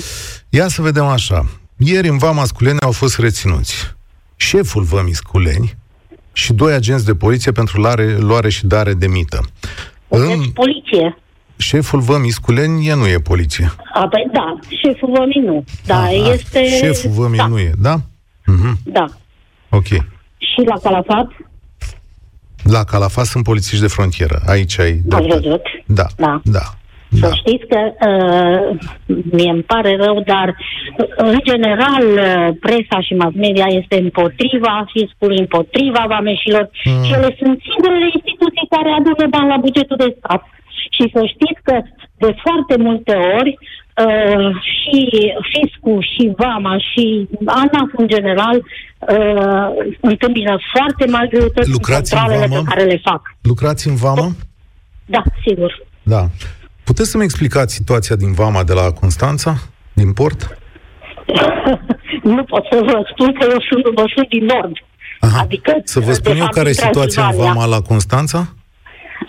ia 0.49 0.67
să 0.67 0.81
vedem 0.81 1.05
așa. 1.05 1.45
Ieri 1.77 2.07
în 2.07 2.17
Vama 2.17 2.43
Sculeni 2.43 2.79
au 2.79 2.91
fost 2.91 3.19
reținuți 3.19 3.93
șeful 4.35 4.83
Vămii 4.83 5.15
Sculeni 5.15 5.75
și 6.33 6.53
doi 6.53 6.73
agenți 6.73 7.05
de 7.05 7.15
poliție 7.15 7.51
pentru 7.51 7.81
luare, 7.81 8.17
luare 8.17 8.49
și 8.49 8.65
dare 8.65 8.93
de 8.93 9.07
mită. 9.07 9.39
În 10.07 10.27
Deci, 10.27 10.51
poliție. 10.53 11.17
șeful 11.57 11.99
Vămii 11.99 12.31
Sculeni 12.31 12.87
e, 12.87 12.93
nu 12.93 13.07
e 13.07 13.17
poliție. 13.19 13.71
A, 13.93 14.07
păi, 14.07 14.29
da, 14.33 14.59
șeful 14.81 15.11
vămii 15.17 15.41
nu. 15.45 15.63
Da, 15.85 15.95
Aha, 16.01 16.09
este... 16.11 16.67
Șeful 16.67 17.09
Vămii 17.11 17.37
da, 17.37 17.47
nu 17.47 17.59
e, 17.59 17.71
da? 17.77 17.95
Mhm, 18.45 18.77
Da. 18.83 19.05
ok. 19.69 19.87
Și 20.53 20.61
la 20.65 20.77
Calafat, 20.83 21.27
La 22.63 22.83
Calafat 22.83 23.25
sunt 23.25 23.43
polițiști 23.43 23.81
de 23.81 23.87
frontieră. 23.97 24.37
Aici 24.47 24.79
ai 24.79 24.91
ați 24.91 25.01
dreptate. 25.07 25.33
văzut. 25.33 25.61
Da, 25.85 26.05
Da. 26.17 26.41
da. 26.43 26.65
Să 27.21 27.27
da. 27.27 27.33
știți 27.41 27.65
că 27.71 27.79
uh, 28.09 28.77
mie 29.37 29.49
îmi 29.51 29.63
pare 29.73 29.91
rău, 30.05 30.17
dar 30.33 30.47
uh, 30.49 31.05
în 31.15 31.39
general 31.43 32.03
uh, 32.27 32.55
presa 32.59 32.97
și 33.01 33.13
mass 33.13 33.35
media 33.35 33.65
este 33.81 33.95
împotriva 34.05 34.85
fiscului, 34.95 35.37
împotriva 35.39 36.03
vameșilor 36.07 36.69
Mm. 36.85 37.03
și 37.03 37.11
ele 37.13 37.35
sunt 37.39 37.57
singurele 37.69 38.07
instituții 38.17 38.67
care 38.75 38.89
adună 38.89 39.25
bani 39.35 39.47
la 39.53 39.57
bugetul 39.57 39.97
de 40.03 40.15
stat. 40.17 40.43
Și 40.91 41.11
să 41.13 41.21
știți 41.33 41.61
că 41.63 41.81
de 42.17 42.35
foarte 42.43 42.75
multe 42.77 43.13
ori 43.39 43.57
uh, 43.57 44.49
și 44.61 45.33
fiscul 45.53 46.07
și 46.13 46.31
vama 46.37 46.77
și 46.77 47.29
ANAF 47.45 47.89
în 47.97 48.07
general 48.07 48.55
uh, 48.57 49.67
întâmpină 50.01 50.57
foarte 50.73 51.05
mari 51.05 51.29
greutăți 51.29 51.67
în 51.67 51.73
Lucrați 51.73 52.13
în 52.13 52.19
controlele 52.19 52.47
vamă? 52.47 52.61
pe 52.61 52.69
care 52.69 52.83
le 52.83 53.01
fac. 53.03 53.21
Lucrați 53.41 53.87
în 53.87 53.95
Vamă? 53.95 54.31
Da, 55.05 55.21
sigur. 55.47 55.83
Da. 56.03 56.25
Puteți 56.83 57.09
să-mi 57.09 57.23
explicați 57.23 57.73
situația 57.73 58.15
din 58.15 58.33
Vama 58.33 58.63
de 58.63 58.73
la 58.73 58.91
Constanța? 58.91 59.55
Din 59.93 60.13
port? 60.13 60.57
nu 62.35 62.43
pot 62.43 62.65
să 62.71 62.79
vă 62.83 63.09
spun 63.11 63.33
că 63.33 63.47
eu 63.51 63.61
sunt, 63.69 63.95
vă 63.95 64.03
sunt 64.15 64.27
din 64.27 64.45
nord. 64.45 64.73
Aha. 65.19 65.39
Adică, 65.41 65.71
Să 65.83 65.99
vă 65.99 66.05
de 66.05 66.11
spun 66.13 66.35
eu 66.35 66.41
fapt, 66.41 66.53
care 66.53 66.69
e 66.69 66.71
din 66.71 66.83
situația 66.83 67.21
în 67.23 67.29
Transilvania. 67.29 67.53
Vama 67.53 67.75
la 67.75 67.81
Constanța? 67.81 68.54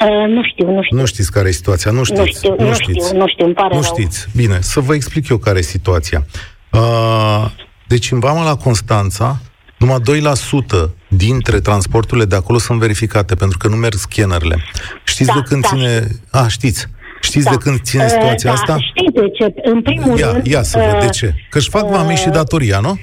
Uh, 0.00 0.28
nu 0.34 0.42
știu, 0.44 0.70
nu 0.72 0.82
știu. 0.82 0.96
Nu 0.98 1.04
știți 1.04 1.32
care 1.32 1.48
e 1.48 1.52
situația, 1.52 1.90
nu 1.90 2.04
știți. 2.04 2.20
Nu 2.20 2.26
știu, 2.26 2.54
nu 2.58 2.72
știu, 2.74 3.16
nu 3.18 3.26
știu, 3.28 3.44
îmi 3.44 3.54
pare 3.54 3.74
Nu 3.74 3.80
rău. 3.80 3.92
știți. 3.94 4.26
Bine, 4.36 4.58
să 4.60 4.80
vă 4.80 4.94
explic 4.94 5.28
eu 5.28 5.36
care 5.36 5.58
e 5.58 5.62
situația. 5.62 6.26
Uh, 6.72 7.44
deci 7.86 8.10
în 8.10 8.18
Vama 8.20 8.44
la 8.44 8.56
Constanța, 8.56 9.38
numai 9.78 9.96
2% 10.00 10.90
dintre 11.08 11.60
transporturile 11.60 12.24
de 12.26 12.36
acolo 12.36 12.58
sunt 12.58 12.78
verificate, 12.78 13.34
pentru 13.34 13.58
că 13.58 13.68
nu 13.68 13.76
merg 13.76 13.94
scannerele. 13.94 14.58
Știți 15.04 15.28
Da, 15.28 15.34
de 15.34 15.40
când 15.48 15.62
da. 15.62 15.68
ține... 15.68 16.06
A, 16.30 16.46
știți. 16.48 16.86
Știți 17.20 17.44
Da. 17.44 17.50
de 17.50 17.56
când 17.56 17.80
ține 17.80 18.02
Uh, 18.04 18.08
situația 18.10 18.50
da, 18.50 18.56
asta? 18.56 18.78
Știți 18.80 19.12
de 19.14 19.28
ce? 19.38 19.54
În 19.70 19.82
primul 19.82 20.18
Ia, 20.18 20.30
rând... 20.30 20.46
ia 20.46 20.62
să 20.62 20.78
văd 20.90 21.00
de 21.00 21.04
uh, 21.06 21.12
ce. 21.12 21.34
Că 21.50 21.58
își 21.58 21.68
fac 21.68 21.84
uh, 21.84 21.90
vamii 21.90 22.16
și 22.16 22.28
datoria, 22.28 22.78
nu? 22.80 22.98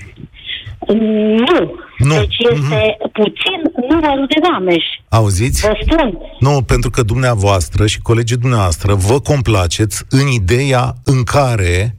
Nu. 0.87 1.75
Nu. 1.97 2.15
Deci 2.19 2.35
este 2.51 2.97
puțin 3.13 3.59
numărul 3.89 4.25
de 4.27 4.35
vameși. 4.51 5.01
Auziți? 5.09 5.61
Vă 5.61 5.77
spun. 5.81 6.17
Nu, 6.39 6.61
pentru 6.61 6.89
că 6.89 7.03
dumneavoastră 7.03 7.87
și 7.87 8.01
colegii 8.01 8.37
dumneavoastră 8.37 8.93
vă 8.93 9.19
complaceți 9.19 10.03
în 10.09 10.27
ideea 10.27 10.93
în 11.05 11.23
care 11.23 11.95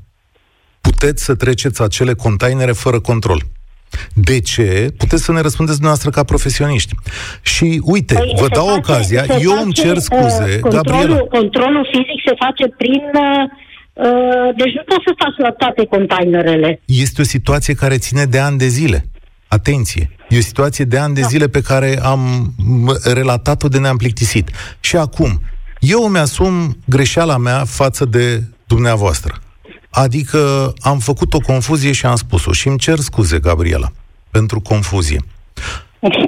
puteți 0.80 1.24
să 1.24 1.34
treceți 1.34 1.82
acele 1.82 2.14
containere 2.14 2.72
fără 2.72 3.00
control. 3.00 3.40
De 4.14 4.40
ce? 4.40 4.88
Puteți 4.98 5.24
să 5.24 5.32
ne 5.32 5.40
răspundeți 5.40 5.78
dumneavoastră 5.78 6.10
ca 6.10 6.24
profesioniști. 6.32 6.94
Și 7.42 7.80
uite, 7.84 8.14
Păi, 8.14 8.32
vă 8.36 8.46
se 8.50 8.54
dau 8.54 8.66
face- 8.66 8.78
ocazia, 8.78 9.22
se 9.24 9.38
eu 9.40 9.50
face, 9.50 9.62
îmi 9.62 9.72
cer 9.72 9.96
uh, 9.96 10.02
scuze, 10.08 10.60
Gabriela. 10.62 10.80
controlul, 10.82 11.26
controlul 11.30 11.88
fizic 11.92 12.20
se 12.26 12.34
face 12.44 12.64
prin... 12.80 13.02
Uh, 13.14 13.42
uh, 13.42 13.64
deci 14.56 14.74
nu 14.74 14.82
poți 14.86 15.04
să 15.06 15.12
faci 15.18 15.36
la 15.38 15.50
toate 15.50 15.86
containerele. 15.86 16.80
Este 16.84 17.20
o 17.20 17.24
situație 17.24 17.74
care 17.74 17.98
ține 17.98 18.24
de 18.24 18.38
ani 18.38 18.58
de 18.58 18.66
zile. 18.66 19.06
Atenție! 19.48 20.10
E 20.28 20.38
o 20.38 20.40
situație 20.40 20.84
de 20.84 20.98
ani 20.98 21.14
de 21.14 21.20
zile 21.22 21.48
pe 21.48 21.60
care 21.60 21.98
am 22.02 22.52
m- 22.58 23.12
relatat-o 23.14 23.68
de 23.68 23.78
ne-am 23.78 23.96
plictisit. 23.96 24.50
Și 24.80 24.96
acum, 24.96 25.40
eu 25.80 26.04
îmi 26.04 26.18
asum 26.18 26.76
greșeala 26.86 27.36
mea 27.36 27.64
față 27.64 28.04
de 28.04 28.42
dumneavoastră. 28.66 29.34
Adică 29.90 30.72
am 30.80 30.98
făcut 30.98 31.34
o 31.34 31.38
confuzie 31.38 31.92
și 31.92 32.06
am 32.06 32.16
spus-o. 32.16 32.52
Și 32.52 32.68
îmi 32.68 32.78
cer 32.78 32.98
scuze, 32.98 33.38
Gabriela, 33.38 33.88
pentru 34.30 34.60
confuzie. 34.60 35.20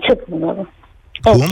Ce 0.02 0.18
bună. 0.28 0.70
Cum? 1.22 1.40
Ok. 1.40 1.46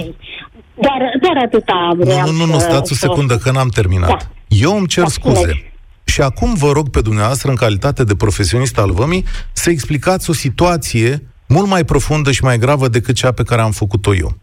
Doar, 0.81 1.00
doar 1.22 1.37
atâta 1.44 1.92
vreau 1.96 2.20
Nu, 2.27 2.33
nu, 2.33 2.44
nu, 2.44 2.53
nu, 2.53 2.59
să- 2.59 2.66
stați 2.68 2.92
o 2.92 2.94
să- 2.94 3.07
secundă, 3.07 3.37
că 3.37 3.50
n-am 3.50 3.68
terminat. 3.68 4.09
Da. 4.09 4.16
Eu 4.48 4.77
îmi 4.77 4.87
cer 4.87 5.03
Da, 5.03 5.09
scuze. 5.09 5.37
spuneți. 5.37 5.72
Și 6.14 6.20
acum 6.20 6.55
vă 6.55 6.72
rog 6.72 6.88
pe 6.90 7.00
dumneavoastră, 7.00 7.50
în 7.50 7.57
calitate 7.57 8.05
de 8.05 8.14
profesionist 8.14 8.79
al 8.79 8.90
vămii, 8.90 9.24
să 9.53 9.70
explicați 9.70 10.31
o 10.31 10.33
situație 10.33 11.22
mult 11.48 11.68
mai 11.68 11.85
profundă 11.85 12.31
și 12.33 12.44
mai 12.44 12.59
gravă 12.59 12.88
decât 12.88 13.14
cea 13.14 13.33
pe 13.33 13.42
care 13.42 13.61
am 13.61 13.70
făcut-o 13.70 14.14
eu. 14.14 14.37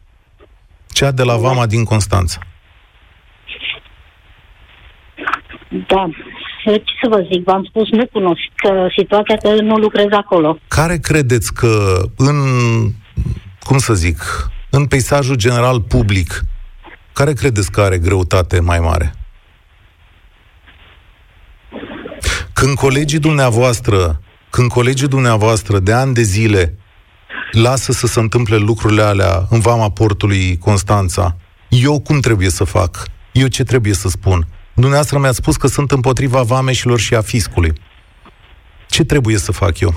Cea 0.88 1.12
de 1.12 1.24
la 1.24 1.36
Vama 1.36 1.66
din 1.66 1.84
Constanța. 1.84 2.40
Da. 5.88 6.10
Ce 6.64 6.94
să 7.02 7.08
vă 7.10 7.28
zic, 7.32 7.44
v-am 7.44 7.64
spus, 7.70 7.90
nu 7.90 8.08
cunosc 8.08 8.42
că 8.56 8.88
situația 8.98 9.38
că 9.38 9.62
nu 9.62 9.76
lucrez 9.76 10.08
acolo. 10.12 10.58
Care 10.68 10.98
credeți 10.98 11.54
că 11.54 12.02
în, 12.18 12.38
cum 13.60 13.78
să 13.78 13.94
zic, 13.94 14.20
în 14.70 14.86
peisajul 14.86 15.36
general 15.36 15.82
public, 15.82 16.42
care 17.14 17.34
credeți 17.34 17.72
că 17.72 17.82
are 17.82 17.98
greutate 17.98 18.60
mai 18.60 18.80
mare? 18.80 19.16
Când 22.62 22.76
colegii 22.76 23.20
dumneavoastră, 23.20 24.22
când 24.50 24.70
colegii 24.70 25.08
dumneavoastră 25.08 25.80
de 25.80 25.92
ani 25.94 26.14
de 26.14 26.22
zile 26.22 26.78
lasă 27.52 27.92
să 27.92 28.08
se 28.08 28.20
întâmple 28.20 28.58
lucrurile 28.58 29.02
alea 29.02 29.46
în 29.50 29.60
vama 29.60 29.90
portului 29.90 30.58
Constanța, 30.58 31.38
eu 31.70 32.00
cum 32.00 32.20
trebuie 32.20 32.50
să 32.50 32.64
fac? 32.64 33.04
Eu 33.32 33.48
ce 33.48 33.64
trebuie 33.64 33.94
să 33.94 34.10
spun? 34.10 34.48
Dumneavoastră 34.74 35.20
mi-ați 35.20 35.38
spus 35.38 35.56
că 35.56 35.68
sunt 35.68 35.92
împotriva 35.92 36.42
vameșilor 36.42 37.00
și 37.00 37.16
a 37.16 37.22
fiscului. 37.22 37.74
Ce 38.88 39.04
trebuie 39.04 39.38
să 39.38 39.52
fac 39.52 39.80
eu? 39.80 39.96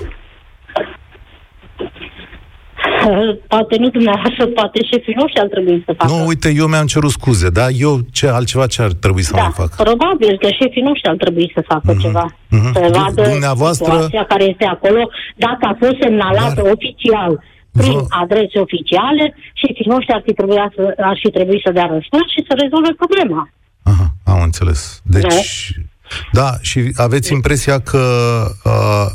Poate 3.49 3.77
nu 3.79 3.89
dumneavoastră, 3.97 4.47
poate 4.47 4.79
șefii 4.93 5.15
noștri 5.23 5.41
ar 5.41 5.47
trebui 5.55 5.83
să 5.87 5.93
facă. 5.97 6.13
Nu, 6.13 6.27
uite, 6.27 6.49
eu 6.57 6.67
mi-am 6.67 6.87
cerut 6.87 7.11
scuze, 7.11 7.49
da? 7.51 7.67
Eu 7.69 7.95
ce 8.13 8.27
altceva 8.29 8.67
ce 8.67 8.83
ar 8.83 8.93
trebui 8.93 9.23
să 9.23 9.33
da, 9.35 9.41
mai 9.41 9.51
fac? 9.55 9.71
probabil 9.87 10.39
că 10.43 10.49
șefii 10.61 10.83
noștri 10.91 11.09
ar 11.11 11.17
trebui 11.25 11.51
să 11.55 11.61
facă 11.73 11.91
Mhm, 11.93 12.01
ceva. 12.01 12.27
mhm. 12.49 12.73
Să 12.73 12.81
Du- 12.93 12.99
vadă 12.99 13.23
dumneavoastră- 13.31 13.93
situația 13.93 14.25
care 14.33 14.45
este 14.53 14.65
acolo, 14.65 15.03
dacă 15.37 15.63
a 15.71 15.77
fost 15.83 15.97
semnalată 16.03 16.61
Dar- 16.63 16.73
oficial 16.77 17.33
prin 17.81 17.93
Vă- 17.99 18.07
adrese 18.23 18.59
oficiale, 18.67 19.25
șefii 19.63 19.87
noștri 19.95 20.15
ar 20.15 20.23
fi, 20.27 20.33
trebuit 20.33 20.59
să, 20.77 20.83
ar 21.11 21.17
fi 21.23 21.31
trebuit 21.31 21.63
să 21.67 21.71
dea 21.73 21.89
răspuns 21.97 22.27
și 22.35 22.45
să 22.49 22.53
rezolve 22.63 22.93
problema. 23.03 23.41
Aha, 23.83 24.07
am 24.33 24.41
înțeles. 24.43 25.01
Deci, 25.05 25.73
da, 26.33 26.49
și 26.61 26.79
aveți 27.07 27.33
impresia 27.33 27.77
că 27.81 28.03
uh, 28.65 29.07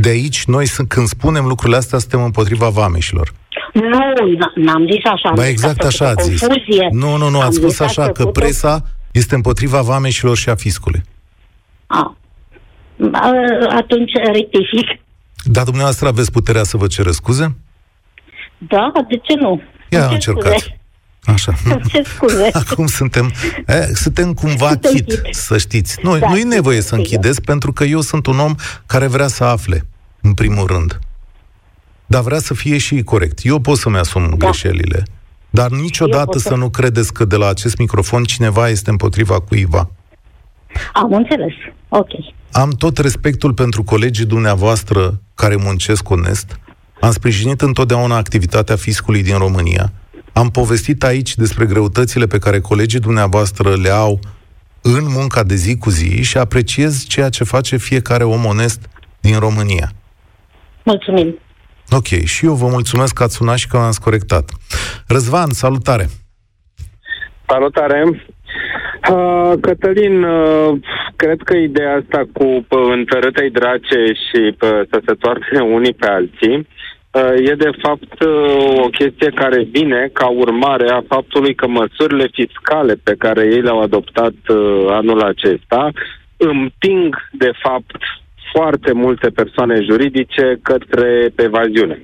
de 0.00 0.08
aici, 0.08 0.44
noi 0.44 0.66
sunt, 0.66 0.88
când 0.88 1.06
spunem 1.06 1.46
lucrurile 1.46 1.76
astea, 1.76 1.98
suntem 1.98 2.22
împotriva 2.22 2.68
vameșilor. 2.68 3.32
Nu, 3.72 3.82
n- 4.36 4.64
n-am 4.64 4.86
zis 4.92 5.04
așa. 5.04 5.28
am 5.28 5.34
Ba 5.34 5.42
zis 5.42 5.50
exact 5.50 5.76
că 5.78 5.84
a 5.84 5.86
așa 5.86 6.04
făcut 6.04 6.18
o 6.18 6.20
ați 6.20 6.30
zis. 6.30 6.40
Confuzie. 6.40 6.88
Nu, 6.92 7.16
nu, 7.16 7.28
nu, 7.28 7.40
Am 7.40 7.44
ați 7.46 7.52
zis 7.54 7.60
spus 7.62 7.80
a 7.80 7.84
așa, 7.84 8.02
că 8.02 8.12
făcut 8.22 8.36
o- 8.36 8.40
presa 8.40 8.82
este 9.12 9.34
împotriva 9.34 9.80
vameșilor 9.80 10.36
și 10.36 10.48
a 10.48 10.54
fiscului. 10.54 11.02
A. 11.86 12.16
A, 13.12 13.30
Atunci 13.76 14.12
rectific. 14.12 15.00
Dar 15.44 15.64
dumneavoastră 15.64 16.08
aveți 16.08 16.32
puterea 16.32 16.62
să 16.62 16.76
vă 16.76 16.86
cere 16.86 17.10
scuze? 17.10 17.56
Da, 18.58 18.92
de 19.08 19.16
ce 19.16 19.34
nu? 19.34 19.62
Ia 19.90 20.06
Ce 20.06 20.12
încercați. 20.14 20.58
scuze? 20.58 20.80
Așa. 21.32 21.54
Ce 21.88 22.02
scuze? 22.16 22.50
Acum 22.70 22.86
suntem, 22.86 23.32
e, 23.66 23.94
suntem 23.94 24.34
cumva 24.34 24.68
Suntem 24.68 24.92
chit, 24.92 25.04
chit. 25.22 25.34
să 25.34 25.58
știți. 25.58 25.98
Nu, 26.02 26.18
Da, 26.18 26.28
nu 26.28 26.36
e 26.36 26.42
nevoie 26.44 26.76
să 26.80 26.82
sigur. 26.86 26.98
închideți, 26.98 27.40
pentru 27.40 27.72
că 27.72 27.84
eu 27.84 28.00
sunt 28.00 28.26
un 28.26 28.38
om 28.38 28.54
care 28.86 29.06
vrea 29.06 29.26
să 29.28 29.44
afle, 29.44 29.86
în 30.20 30.34
primul 30.34 30.66
rând. 30.66 30.98
dar 32.06 32.22
vrea 32.22 32.38
să 32.38 32.54
fie 32.54 32.78
și 32.78 33.02
corect. 33.02 33.38
Eu 33.42 33.58
pot 33.58 33.76
să-mi 33.78 33.96
asum 33.96 34.28
da. 34.28 34.36
greșelile, 34.36 35.02
dar 35.50 35.70
niciodată 35.70 36.38
să... 36.38 36.48
să 36.48 36.54
nu 36.54 36.68
credeți 36.70 37.12
că 37.12 37.24
de 37.24 37.36
la 37.36 37.48
acest 37.48 37.78
microfon 37.78 38.24
cineva 38.24 38.68
este 38.68 38.90
împotriva 38.90 39.40
cuiva. 39.40 39.90
Am 40.92 41.12
înțeles. 41.12 41.52
Ok. 41.88 42.08
Am 42.52 42.70
tot 42.70 42.98
respectul 42.98 43.52
pentru 43.54 43.82
colegii 43.82 44.24
dumneavoastră 44.24 45.20
care 45.34 45.56
muncesc 45.56 46.10
onest. 46.10 46.58
Am 47.00 47.10
sprijinit 47.12 47.60
întotdeauna 47.60 48.16
activitatea 48.16 48.76
fiscului 48.76 49.22
din 49.22 49.36
România. 49.38 49.92
Am 50.42 50.48
povestit 50.50 51.02
aici 51.04 51.34
despre 51.34 51.64
greutățile 51.66 52.26
pe 52.26 52.38
care 52.38 52.60
colegii 52.60 53.00
dumneavoastră 53.00 53.68
le 53.82 53.88
au 53.88 54.18
în 54.82 55.04
munca 55.16 55.42
de 55.42 55.54
zi 55.54 55.78
cu 55.78 55.90
zi 55.90 56.22
și 56.22 56.38
apreciez 56.38 57.06
ceea 57.08 57.28
ce 57.28 57.44
face 57.44 57.76
fiecare 57.76 58.24
om 58.24 58.44
onest 58.44 58.80
din 59.20 59.38
România. 59.38 59.88
Mulțumim. 60.84 61.38
Ok, 61.90 62.06
și 62.06 62.46
eu 62.46 62.52
vă 62.52 62.66
mulțumesc 62.66 63.14
că 63.14 63.22
ați 63.22 63.34
sunat 63.34 63.56
și 63.56 63.68
că 63.68 63.76
m-ați 63.76 64.00
corectat. 64.00 64.50
Răzvan, 65.08 65.50
salutare! 65.50 66.06
Salutare! 67.46 68.02
Uh, 69.10 69.52
Cătălin, 69.60 70.22
uh, 70.22 70.78
cred 71.16 71.40
că 71.44 71.56
ideea 71.56 71.94
asta 71.94 72.22
cu 72.32 72.44
uh, 72.44 72.64
întărâtei 72.92 73.50
drace 73.50 74.00
și 74.24 74.40
uh, 74.60 74.80
să 74.90 75.00
se 75.06 75.12
toarce 75.14 75.60
unii 75.60 75.94
pe 75.94 76.06
alții 76.06 76.56
uh, 76.56 76.66
e 77.50 77.54
de 77.54 77.70
fapt 77.82 78.20
uh, 78.20 78.84
o 78.84 78.88
chestie 78.88 79.30
care 79.34 79.62
vine 79.62 80.10
ca 80.12 80.28
urmare 80.28 80.90
a 80.90 81.02
faptului 81.08 81.54
că 81.54 81.66
măsurile 81.68 82.28
fiscale 82.32 82.94
pe 82.94 83.14
care 83.18 83.44
ei 83.44 83.60
le-au 83.60 83.80
adoptat 83.80 84.34
uh, 84.48 84.86
anul 84.88 85.22
acesta 85.22 85.90
împing 86.36 87.16
de 87.32 87.50
fapt 87.62 87.96
foarte 88.52 88.92
multe 88.92 89.28
persoane 89.28 89.80
juridice 89.80 90.58
către 90.62 91.32
evaziune. 91.36 92.02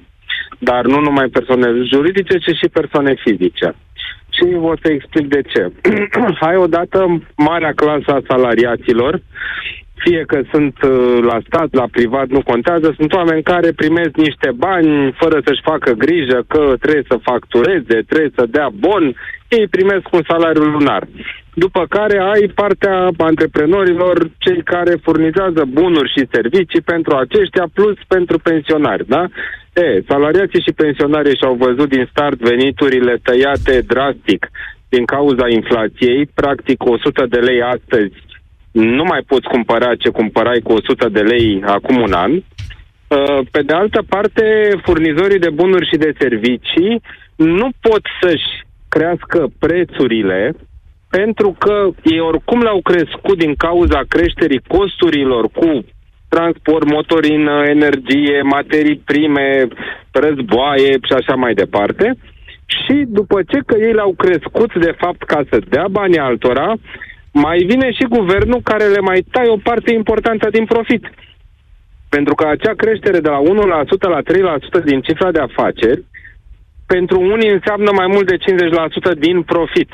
Dar 0.58 0.84
nu 0.84 1.00
numai 1.00 1.28
persoane 1.28 1.66
juridice, 1.92 2.38
ci 2.38 2.56
și 2.56 2.68
persoane 2.72 3.14
fizice. 3.24 3.74
Și 4.30 4.54
o 4.54 4.74
să 4.82 4.92
explic 4.92 5.28
de 5.28 5.42
ce. 5.42 5.72
Hai 6.42 6.56
odată 6.56 7.22
marea 7.36 7.72
clasă 7.72 8.10
a 8.12 8.22
salariaților, 8.28 9.22
fie 10.04 10.22
că 10.26 10.38
sunt 10.52 10.76
uh, 10.82 11.18
la 11.30 11.38
stat, 11.46 11.68
la 11.80 11.86
privat, 11.96 12.28
nu 12.36 12.42
contează, 12.42 12.94
sunt 12.98 13.12
oameni 13.12 13.42
care 13.42 13.80
primesc 13.82 14.14
niște 14.16 14.50
bani 14.66 15.12
fără 15.20 15.36
să-și 15.44 15.66
facă 15.70 15.90
grijă 16.04 16.38
că 16.52 16.62
trebuie 16.80 17.10
să 17.12 17.26
factureze, 17.30 17.96
trebuie 18.10 18.32
să 18.38 18.52
dea 18.56 18.68
bon, 18.86 19.04
ei 19.48 19.66
primesc 19.76 20.06
un 20.12 20.22
salariu 20.28 20.62
lunar. 20.62 21.02
După 21.54 21.86
care 21.88 22.18
ai 22.32 22.44
partea 22.54 23.08
antreprenorilor, 23.16 24.30
cei 24.38 24.62
care 24.62 24.94
furnizează 25.02 25.62
bunuri 25.68 26.12
și 26.14 26.30
servicii 26.32 26.80
pentru 26.80 27.16
aceștia, 27.16 27.66
plus 27.74 27.96
pentru 28.08 28.38
pensionari, 28.38 29.04
da? 29.06 29.22
E, 29.74 30.02
salariații 30.08 30.66
și 30.66 30.78
pensionarii 30.82 31.36
și-au 31.36 31.54
văzut 31.54 31.88
din 31.88 32.06
start 32.10 32.38
veniturile 32.38 33.14
tăiate 33.22 33.74
drastic 33.86 34.50
din 34.88 35.04
cauza 35.04 35.48
inflației, 35.48 36.26
practic 36.34 36.84
100 36.84 37.26
de 37.28 37.38
lei 37.38 37.62
astăzi 37.62 38.14
nu 38.74 39.04
mai 39.04 39.22
poți 39.26 39.48
cumpăra 39.48 39.94
ce 39.94 40.08
cumpărai 40.08 40.60
cu 40.60 40.72
100 40.72 41.08
de 41.08 41.20
lei 41.20 41.62
acum 41.66 42.00
un 42.00 42.12
an. 42.12 42.32
Uh, 42.32 43.40
pe 43.50 43.62
de 43.62 43.72
altă 43.72 44.02
parte, 44.08 44.44
furnizorii 44.82 45.38
de 45.38 45.50
bunuri 45.50 45.88
și 45.88 45.96
de 45.96 46.14
servicii 46.18 47.02
nu 47.36 47.68
pot 47.80 48.02
să-și 48.20 48.50
crească 48.88 49.46
prețurile 49.58 50.54
pentru 51.10 51.56
că 51.58 51.90
ei 52.02 52.20
oricum 52.20 52.62
le-au 52.62 52.80
crescut 52.80 53.38
din 53.38 53.54
cauza 53.54 54.00
creșterii 54.08 54.62
costurilor 54.68 55.48
cu 55.48 55.84
transport, 56.28 56.90
motorină, 56.90 57.62
energie, 57.66 58.42
materii 58.42 59.02
prime, 59.04 59.68
războaie 60.12 60.92
și 61.06 61.12
așa 61.12 61.34
mai 61.34 61.54
departe. 61.54 62.16
Și 62.66 63.04
după 63.06 63.42
ce 63.50 63.58
că 63.66 63.74
ei 63.78 63.92
le-au 63.92 64.14
crescut, 64.16 64.74
de 64.74 64.94
fapt, 64.96 65.22
ca 65.22 65.40
să 65.50 65.58
dea 65.68 65.86
bani 65.90 66.18
altora, 66.18 66.74
mai 67.34 67.58
vine 67.58 67.92
și 67.92 68.14
guvernul 68.16 68.60
care 68.70 68.84
le 68.84 69.00
mai 69.00 69.24
tai 69.30 69.46
o 69.48 69.56
parte 69.56 69.92
importantă 69.92 70.50
din 70.50 70.64
profit. 70.64 71.04
Pentru 72.08 72.34
că 72.34 72.46
acea 72.46 72.74
creștere 72.82 73.20
de 73.20 73.28
la 73.28 73.40
1% 73.40 73.44
la 74.00 74.20
3% 74.80 74.84
din 74.84 75.00
cifra 75.00 75.30
de 75.30 75.40
afaceri, 75.40 76.04
pentru 76.86 77.20
unii 77.20 77.50
înseamnă 77.50 77.90
mai 77.92 78.06
mult 78.06 78.26
de 78.26 78.36
50% 79.16 79.18
din 79.18 79.42
profit. 79.42 79.90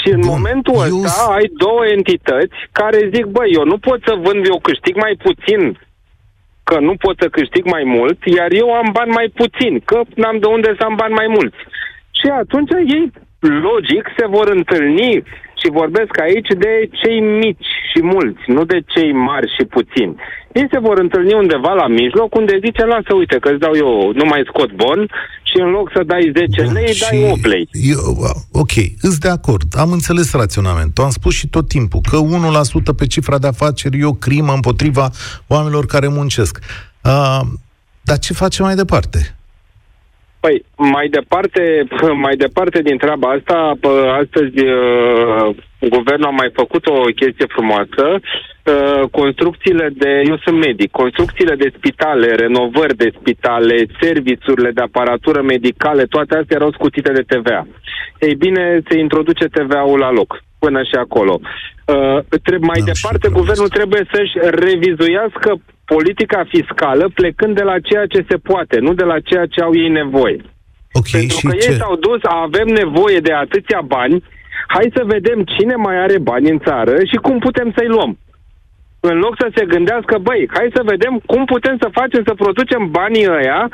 Și 0.00 0.08
în 0.16 0.20
Bun. 0.20 0.28
momentul 0.28 0.74
eu... 0.88 1.02
ăsta 1.02 1.34
ai 1.38 1.50
două 1.64 1.86
entități 1.86 2.58
care 2.72 3.10
zic, 3.14 3.24
băi, 3.24 3.50
eu 3.58 3.64
nu 3.64 3.78
pot 3.78 4.00
să 4.06 4.14
vând, 4.24 4.46
eu 4.46 4.58
câștig 4.68 4.94
mai 4.96 5.14
puțin, 5.26 5.78
că 6.64 6.78
nu 6.78 6.94
pot 7.04 7.16
să 7.18 7.28
câștig 7.28 7.64
mai 7.64 7.84
mult, 7.84 8.18
iar 8.24 8.50
eu 8.52 8.68
am 8.72 8.88
bani 8.92 9.10
mai 9.10 9.28
puțin, 9.34 9.80
că 9.84 10.00
n-am 10.14 10.38
de 10.38 10.46
unde 10.46 10.74
să 10.78 10.84
am 10.84 10.94
bani 10.94 11.14
mai 11.14 11.26
mulți. 11.36 11.60
Și 12.18 12.26
atunci 12.42 12.70
ei, 12.96 13.12
logic, 13.68 14.04
se 14.18 14.26
vor 14.26 14.48
întâlni 14.48 15.22
și 15.64 15.78
vorbesc 15.82 16.14
aici 16.26 16.50
de 16.64 16.72
cei 17.00 17.20
mici 17.20 17.70
și 17.90 18.00
mulți, 18.14 18.42
nu 18.46 18.64
de 18.64 18.78
cei 18.92 19.12
mari 19.12 19.48
și 19.56 19.64
puțini. 19.76 20.14
Ei 20.52 20.66
se 20.72 20.78
vor 20.78 20.98
întâlni 20.98 21.34
undeva 21.34 21.72
la 21.72 21.86
mijloc, 21.86 22.34
unde 22.34 22.58
zice, 22.64 22.84
lasă, 22.84 23.14
uite, 23.14 23.36
că 23.40 23.48
îți 23.50 23.64
dau 23.64 23.74
eu, 23.84 24.12
nu 24.20 24.24
mai 24.24 24.42
scot 24.50 24.70
bon 24.72 25.00
și 25.42 25.56
în 25.64 25.70
loc 25.76 25.90
să 25.94 26.02
dai 26.06 26.32
10 26.36 26.62
Bun, 26.62 26.72
lei, 26.72 26.94
dai 27.04 27.30
8 27.30 27.46
lei. 27.46 27.68
Eu, 27.72 27.98
ok, 28.52 28.74
îți 29.00 29.20
de 29.20 29.28
acord, 29.28 29.68
am 29.84 29.90
înțeles 29.92 30.32
raționamentul, 30.32 31.04
am 31.04 31.10
spus 31.10 31.34
și 31.34 31.46
tot 31.48 31.68
timpul 31.68 32.00
că 32.10 32.18
1% 32.92 32.96
pe 32.96 33.06
cifra 33.06 33.38
de 33.38 33.46
afaceri 33.46 34.00
e 34.00 34.04
o 34.04 34.12
crimă 34.12 34.52
împotriva 34.52 35.10
oamenilor 35.46 35.86
care 35.86 36.08
muncesc. 36.08 36.58
Uh, 37.04 37.40
dar 38.02 38.18
ce 38.18 38.32
face 38.32 38.62
mai 38.62 38.74
departe? 38.74 39.36
Păi, 40.44 40.64
mai 40.76 41.08
departe, 41.08 41.62
mai 42.26 42.36
departe 42.36 42.82
din 42.82 42.98
treaba 42.98 43.28
asta, 43.30 43.58
astăzi 44.22 44.58
uh, 44.64 45.56
guvernul 45.96 46.30
a 46.30 46.38
mai 46.40 46.50
făcut 46.60 46.86
o 46.86 47.00
chestie 47.20 47.46
frumoasă. 47.54 48.04
Uh, 48.12 49.02
construcțiile 49.10 49.88
de, 49.92 50.22
eu 50.30 50.36
sunt 50.44 50.56
medic, 50.66 50.90
construcțiile 50.90 51.54
de 51.54 51.72
spitale, 51.76 52.26
renovări 52.34 52.96
de 52.96 53.12
spitale, 53.20 53.76
serviciurile 54.00 54.70
de 54.70 54.80
aparatură 54.80 55.42
medicale, 55.42 56.04
toate 56.04 56.36
astea 56.36 56.56
erau 56.56 56.72
scutite 56.72 57.12
de 57.12 57.24
TVA. 57.32 57.66
Ei 58.18 58.34
bine, 58.34 58.80
se 58.88 58.98
introduce 58.98 59.44
TVA-ul 59.44 59.98
la 59.98 60.10
loc 60.10 60.42
până 60.58 60.82
și 60.82 60.96
acolo. 61.04 61.40
Uh, 61.84 62.18
trebuie, 62.46 62.68
mai 62.72 62.82
da, 62.84 62.90
departe, 62.92 63.28
guvernul 63.28 63.68
trebuie 63.68 64.04
să-și 64.12 64.34
revizuiască 64.66 65.50
politica 65.84 66.44
fiscală 66.48 67.10
plecând 67.14 67.54
de 67.54 67.62
la 67.62 67.78
ceea 67.88 68.06
ce 68.06 68.24
se 68.28 68.36
poate, 68.36 68.78
nu 68.78 68.92
de 68.94 69.04
la 69.04 69.20
ceea 69.20 69.46
ce 69.46 69.60
au 69.60 69.76
ei 69.76 69.88
nevoie. 69.88 70.40
Okay, 70.92 71.20
Pentru 71.20 71.36
și 71.36 71.46
că 71.46 71.56
ce? 71.56 71.70
ei 71.70 71.76
s-au 71.76 71.96
dus, 71.96 72.20
avem 72.22 72.68
nevoie 72.82 73.18
de 73.18 73.32
atâția 73.32 73.80
bani, 73.96 74.24
hai 74.66 74.92
să 74.96 75.02
vedem 75.04 75.44
cine 75.44 75.74
mai 75.74 75.96
are 75.96 76.18
bani 76.18 76.50
în 76.50 76.58
țară 76.58 76.94
și 77.10 77.16
cum 77.26 77.38
putem 77.38 77.72
să-i 77.76 77.94
luăm. 77.96 78.18
În 79.00 79.16
loc 79.18 79.34
să 79.38 79.48
se 79.54 79.64
gândească, 79.64 80.18
băi, 80.18 80.48
hai 80.52 80.68
să 80.74 80.82
vedem 80.84 81.22
cum 81.26 81.44
putem 81.44 81.76
să 81.80 81.88
facem 81.92 82.22
să 82.26 82.34
producem 82.34 82.90
banii 82.90 83.28
ăia 83.38 83.70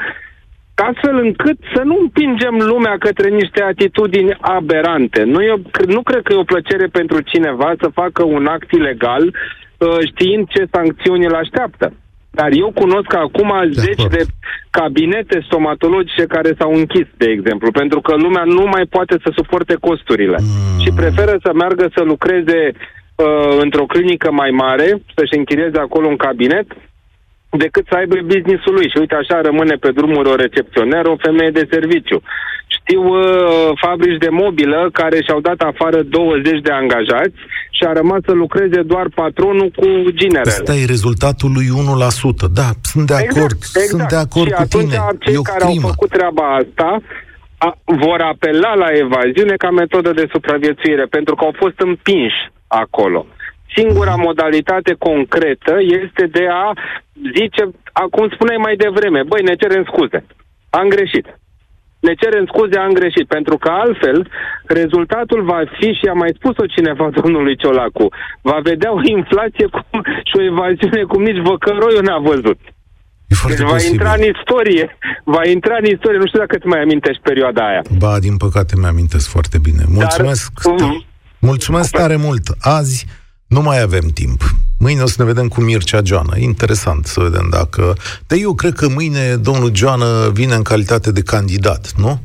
astfel 0.81 1.17
încât 1.17 1.59
să 1.75 1.83
nu 1.85 1.97
împingem 2.01 2.57
lumea 2.59 2.97
către 2.99 3.29
niște 3.29 3.63
atitudini 3.63 4.37
aberante. 4.41 5.23
Nu, 5.23 5.43
e, 5.43 5.55
nu 5.87 6.03
cred 6.03 6.23
că 6.23 6.33
e 6.33 6.45
o 6.45 6.53
plăcere 6.53 6.87
pentru 6.87 7.21
cineva 7.21 7.73
să 7.81 7.89
facă 8.01 8.25
un 8.25 8.47
act 8.47 8.71
ilegal 8.73 9.25
uh, 9.27 9.99
știind 10.11 10.49
ce 10.49 10.63
sancțiuni 10.71 11.25
îl 11.25 11.35
așteaptă. 11.35 11.93
Dar 12.31 12.51
eu 12.53 12.71
cunosc 12.75 13.15
acum 13.15 13.53
de 13.63 13.81
zeci 13.81 14.07
de 14.17 14.23
cabinete 14.71 15.43
stomatologice 15.47 16.25
care 16.25 16.55
s-au 16.59 16.73
închis, 16.73 17.07
de 17.17 17.27
exemplu, 17.27 17.71
pentru 17.71 18.01
că 18.01 18.15
lumea 18.17 18.45
nu 18.45 18.65
mai 18.75 18.85
poate 18.91 19.17
să 19.23 19.33
suporte 19.35 19.75
costurile 19.81 20.37
mm. 20.41 20.81
și 20.83 20.91
preferă 20.97 21.35
să 21.43 21.51
meargă 21.55 21.91
să 21.95 22.03
lucreze 22.03 22.73
uh, 22.73 23.59
într-o 23.61 23.87
clinică 23.87 24.31
mai 24.33 24.51
mare, 24.51 25.03
să-și 25.15 25.37
închirieze 25.37 25.79
acolo 25.79 26.07
un 26.07 26.17
cabinet, 26.17 26.67
decât 27.51 27.85
să 27.91 27.95
aibă 27.97 28.17
businessul 28.25 28.75
lui. 28.75 28.89
Și 28.91 28.99
uite, 28.99 29.15
așa 29.15 29.41
rămâne 29.41 29.75
pe 29.75 29.91
drumuri 29.91 30.29
o 30.29 30.35
recepționer, 30.35 31.05
o 31.07 31.17
femeie 31.27 31.51
de 31.51 31.69
serviciu. 31.71 32.23
Știu 32.79 33.03
uh, 33.03 33.71
fabrici 33.85 34.23
de 34.27 34.29
mobilă 34.29 34.91
care 34.93 35.23
și-au 35.23 35.41
dat 35.41 35.61
afară 35.61 36.03
20 36.03 36.61
de 36.61 36.73
angajați 36.73 37.37
și 37.71 37.83
a 37.89 37.93
rămas 37.93 38.21
să 38.25 38.33
lucreze 38.33 38.81
doar 38.83 39.07
patronul 39.15 39.71
cu 39.77 39.87
ginerele. 40.11 40.51
Asta 40.51 40.75
e 40.75 40.85
rezultatul 40.85 41.51
lui 41.53 41.67
1%. 41.67 41.71
Da, 42.61 42.69
sunt 42.83 43.07
de 43.07 43.15
exact, 43.19 43.37
acord. 43.37 43.59
Exact. 43.63 43.89
Sunt 43.95 44.09
de 44.09 44.21
acord 44.27 44.49
și 44.49 44.55
cu 44.55 44.63
atunci 44.67 44.91
tine. 44.91 45.03
cei 45.19 45.35
e 45.35 45.39
o 45.39 45.43
care 45.43 45.65
crimă. 45.65 45.87
au 45.87 45.89
făcut 45.89 46.11
treaba 46.11 46.47
asta 46.63 46.89
a, 47.67 47.71
vor 47.85 48.21
apela 48.33 48.75
la 48.75 48.89
evaziune 49.05 49.55
ca 49.57 49.71
metodă 49.71 50.11
de 50.13 50.27
supraviețuire, 50.31 51.05
pentru 51.17 51.35
că 51.35 51.45
au 51.45 51.55
fost 51.63 51.79
împinși 51.89 52.41
acolo. 52.67 53.27
Singura 53.77 54.15
modalitate 54.15 54.93
concretă 54.99 55.75
este 56.05 56.25
de 56.39 56.45
a 56.63 56.73
zice, 57.39 57.63
cum 58.11 58.29
spuneai 58.35 58.61
mai 58.67 58.77
devreme, 58.77 59.21
băi, 59.31 59.43
ne 59.43 59.55
cerem 59.55 59.85
scuze. 59.91 60.19
Am 60.71 60.89
greșit. 60.89 61.27
Ne 62.01 62.15
cerem 62.15 62.45
scuze, 62.53 62.77
am 62.79 62.93
greșit, 62.93 63.27
pentru 63.37 63.57
că 63.63 63.69
altfel 63.85 64.19
rezultatul 64.67 65.43
va 65.53 65.61
fi, 65.79 65.89
și 65.99 66.07
a 66.13 66.13
mai 66.13 66.33
spus-o 66.39 66.67
cineva 66.75 67.11
domnului 67.21 67.57
Ciolacu, 67.57 68.07
va 68.43 68.59
vedea 68.63 68.91
o 68.95 69.01
inflație 69.19 69.67
cu, 69.75 69.81
și 70.29 70.35
o 70.39 70.43
evaziune 70.43 71.03
cum 71.03 71.23
nici 71.23 71.43
văcăroiul 71.51 72.03
n-a 72.03 72.19
văzut. 72.19 72.59
E 73.33 73.35
foarte 73.35 73.57
deci 73.57 73.67
va 73.67 73.73
posibil. 73.73 73.93
intra 73.95 74.13
în 74.19 74.25
istorie. 74.35 74.97
Va 75.25 75.43
intra 75.57 75.77
în 75.83 75.85
istorie. 75.95 76.19
Nu 76.19 76.27
știu 76.27 76.39
dacă 76.39 76.57
îți 76.57 76.67
mai 76.67 76.81
amintești 76.81 77.23
perioada 77.23 77.69
aia. 77.69 77.83
Ba, 77.99 78.19
din 78.19 78.37
păcate 78.37 78.73
mi-amintesc 78.81 79.29
foarte 79.29 79.59
bine. 79.63 79.83
Mulțumesc, 79.89 80.53
Dar, 80.65 80.75
sta- 80.79 81.05
mulțumesc 81.39 81.91
tare 81.97 82.17
mult. 82.17 82.43
Azi 82.61 83.07
nu 83.51 83.61
mai 83.61 83.81
avem 83.81 84.09
timp. 84.09 84.55
Mâine 84.79 85.03
o 85.03 85.07
să 85.07 85.15
ne 85.19 85.25
vedem 85.25 85.49
cu 85.49 85.61
Mircea 85.61 86.01
Joană. 86.05 86.39
Interesant 86.39 87.07
să 87.07 87.21
vedem 87.21 87.49
dacă... 87.51 87.97
Dar 88.27 88.39
eu 88.39 88.55
cred 88.55 88.75
că 88.75 88.89
mâine 88.89 89.37
domnul 89.37 89.75
Joană 89.75 90.31
vine 90.33 90.55
în 90.55 90.63
calitate 90.63 91.13
de 91.13 91.23
candidat, 91.23 91.93
nu? 91.97 92.21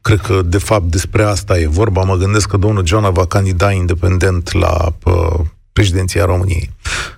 Cred 0.00 0.20
că, 0.20 0.42
de 0.42 0.58
fapt, 0.58 0.84
despre 0.84 1.22
asta 1.22 1.58
e 1.58 1.66
vorba. 1.66 2.02
Mă 2.02 2.16
gândesc 2.16 2.48
că 2.48 2.56
domnul 2.56 2.86
Joana 2.86 3.10
va 3.10 3.26
candida 3.26 3.72
independent 3.72 4.52
la 4.52 4.94
uh, 5.04 5.40
președinția 5.72 6.24
României. 6.24 6.70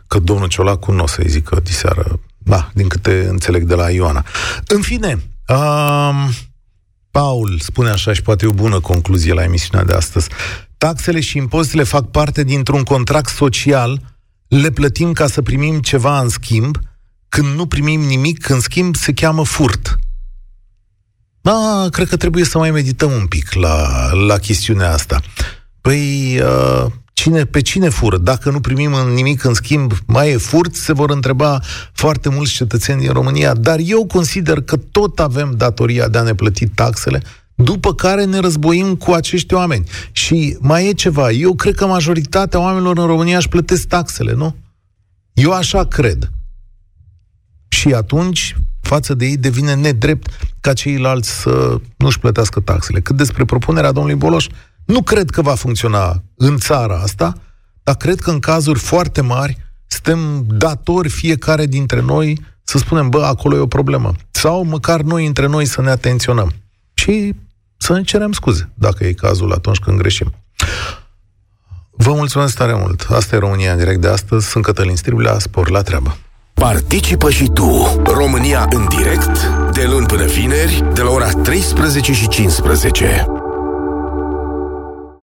Că 0.06 0.18
domnul 0.18 0.48
Ciolacu 0.48 0.92
nu 0.92 1.02
o 1.02 1.06
să-i 1.06 1.28
zică 1.28 1.60
diseară, 1.62 2.20
da, 2.38 2.70
din 2.74 2.88
câte 2.88 3.26
înțeleg 3.28 3.62
de 3.62 3.74
la 3.74 3.90
Ioana. 3.90 4.24
În 4.66 4.80
fine, 4.80 5.22
um, 5.48 6.30
Paul 7.10 7.58
spune 7.58 7.90
așa 7.90 8.12
și 8.12 8.22
poate 8.22 8.44
e 8.44 8.48
o 8.48 8.52
bună 8.52 8.80
concluzie 8.80 9.32
la 9.32 9.42
emisiunea 9.42 9.86
de 9.86 9.92
astăzi. 9.92 10.28
Taxele 10.80 11.20
și 11.20 11.36
impozitele 11.36 11.82
fac 11.82 12.10
parte 12.10 12.44
dintr-un 12.44 12.82
contract 12.82 13.28
social, 13.28 14.00
le 14.48 14.70
plătim 14.70 15.12
ca 15.12 15.26
să 15.26 15.42
primim 15.42 15.80
ceva 15.80 16.20
în 16.20 16.28
schimb, 16.28 16.78
când 17.28 17.54
nu 17.54 17.66
primim 17.66 18.00
nimic, 18.00 18.48
în 18.48 18.60
schimb 18.60 18.96
se 18.96 19.12
cheamă 19.12 19.44
furt. 19.44 19.98
Da, 21.40 21.86
cred 21.90 22.08
că 22.08 22.16
trebuie 22.16 22.44
să 22.44 22.58
mai 22.58 22.70
medităm 22.70 23.10
un 23.10 23.26
pic 23.26 23.52
la, 23.52 24.10
la 24.12 24.38
chestiunea 24.38 24.92
asta. 24.92 25.20
Păi, 25.80 26.40
uh, 26.40 26.86
cine, 27.12 27.44
pe 27.44 27.60
cine 27.60 27.88
fură? 27.88 28.18
Dacă 28.18 28.50
nu 28.50 28.60
primim 28.60 28.92
nimic 29.14 29.44
în 29.44 29.54
schimb, 29.54 29.92
mai 30.06 30.30
e 30.30 30.36
furt? 30.36 30.74
Se 30.74 30.92
vor 30.92 31.10
întreba 31.10 31.60
foarte 31.92 32.28
mulți 32.28 32.52
cetățeni 32.52 33.00
din 33.00 33.12
România. 33.12 33.54
Dar 33.54 33.78
eu 33.82 34.06
consider 34.06 34.60
că 34.60 34.76
tot 34.76 35.18
avem 35.18 35.54
datoria 35.56 36.08
de 36.08 36.18
a 36.18 36.22
ne 36.22 36.34
plăti 36.34 36.66
taxele, 36.66 37.22
după 37.62 37.94
care 37.94 38.24
ne 38.24 38.38
războim 38.38 38.94
cu 38.94 39.10
acești 39.10 39.54
oameni. 39.54 39.88
Și 40.12 40.56
mai 40.60 40.88
e 40.88 40.92
ceva. 40.92 41.30
Eu 41.30 41.54
cred 41.54 41.74
că 41.74 41.86
majoritatea 41.86 42.60
oamenilor 42.60 42.98
în 42.98 43.06
România 43.06 43.36
își 43.36 43.48
plătesc 43.48 43.86
taxele, 43.86 44.32
nu? 44.32 44.56
Eu 45.32 45.52
așa 45.52 45.84
cred. 45.84 46.30
Și 47.68 47.94
atunci, 47.94 48.56
față 48.80 49.14
de 49.14 49.26
ei, 49.26 49.36
devine 49.36 49.74
nedrept 49.74 50.30
ca 50.60 50.72
ceilalți 50.72 51.40
să 51.40 51.80
nu-și 51.96 52.18
plătească 52.18 52.60
taxele. 52.60 53.00
Cât 53.00 53.16
despre 53.16 53.44
propunerea 53.44 53.92
domnului 53.92 54.18
Boloș, 54.18 54.46
nu 54.84 55.02
cred 55.02 55.30
că 55.30 55.42
va 55.42 55.54
funcționa 55.54 56.22
în 56.36 56.58
țara 56.58 56.98
asta, 56.98 57.34
dar 57.82 57.96
cred 57.96 58.20
că 58.20 58.30
în 58.30 58.38
cazuri 58.38 58.78
foarte 58.78 59.20
mari 59.20 59.58
suntem 59.86 60.44
datori 60.48 61.08
fiecare 61.08 61.66
dintre 61.66 62.00
noi 62.00 62.40
să 62.62 62.78
spunem, 62.78 63.08
bă, 63.08 63.24
acolo 63.24 63.56
e 63.56 63.60
o 63.60 63.66
problemă. 63.66 64.14
Sau 64.30 64.64
măcar 64.64 65.00
noi 65.00 65.26
între 65.26 65.46
noi 65.46 65.64
să 65.64 65.80
ne 65.80 65.90
atenționăm. 65.90 66.52
Și 66.94 67.34
să 67.82 67.92
ne 67.92 68.02
cerem 68.02 68.32
scuze, 68.32 68.70
dacă 68.74 69.04
e 69.04 69.12
cazul 69.12 69.52
atunci 69.52 69.78
când 69.78 69.98
greșim. 69.98 70.34
Vă 71.90 72.12
mulțumesc 72.12 72.56
tare 72.56 72.74
mult. 72.74 73.06
Asta 73.10 73.36
e 73.36 73.38
România 73.38 73.72
în 73.72 73.78
direct 73.78 74.00
de 74.00 74.08
astăzi. 74.08 74.48
Sunt 74.48 74.64
Cătălin 74.64 74.96
Striblea, 74.96 75.38
spor 75.38 75.70
la 75.70 75.82
treabă. 75.82 76.16
Participă 76.54 77.30
și 77.30 77.50
tu, 77.54 78.00
România 78.04 78.68
în 78.70 78.86
direct, 78.88 79.46
de 79.72 79.86
luni 79.90 80.06
până 80.06 80.24
vineri, 80.24 80.84
de 80.94 81.02
la 81.02 81.10
ora 81.10 81.28
13 81.28 82.12
și 82.12 82.28
15. 82.28 83.39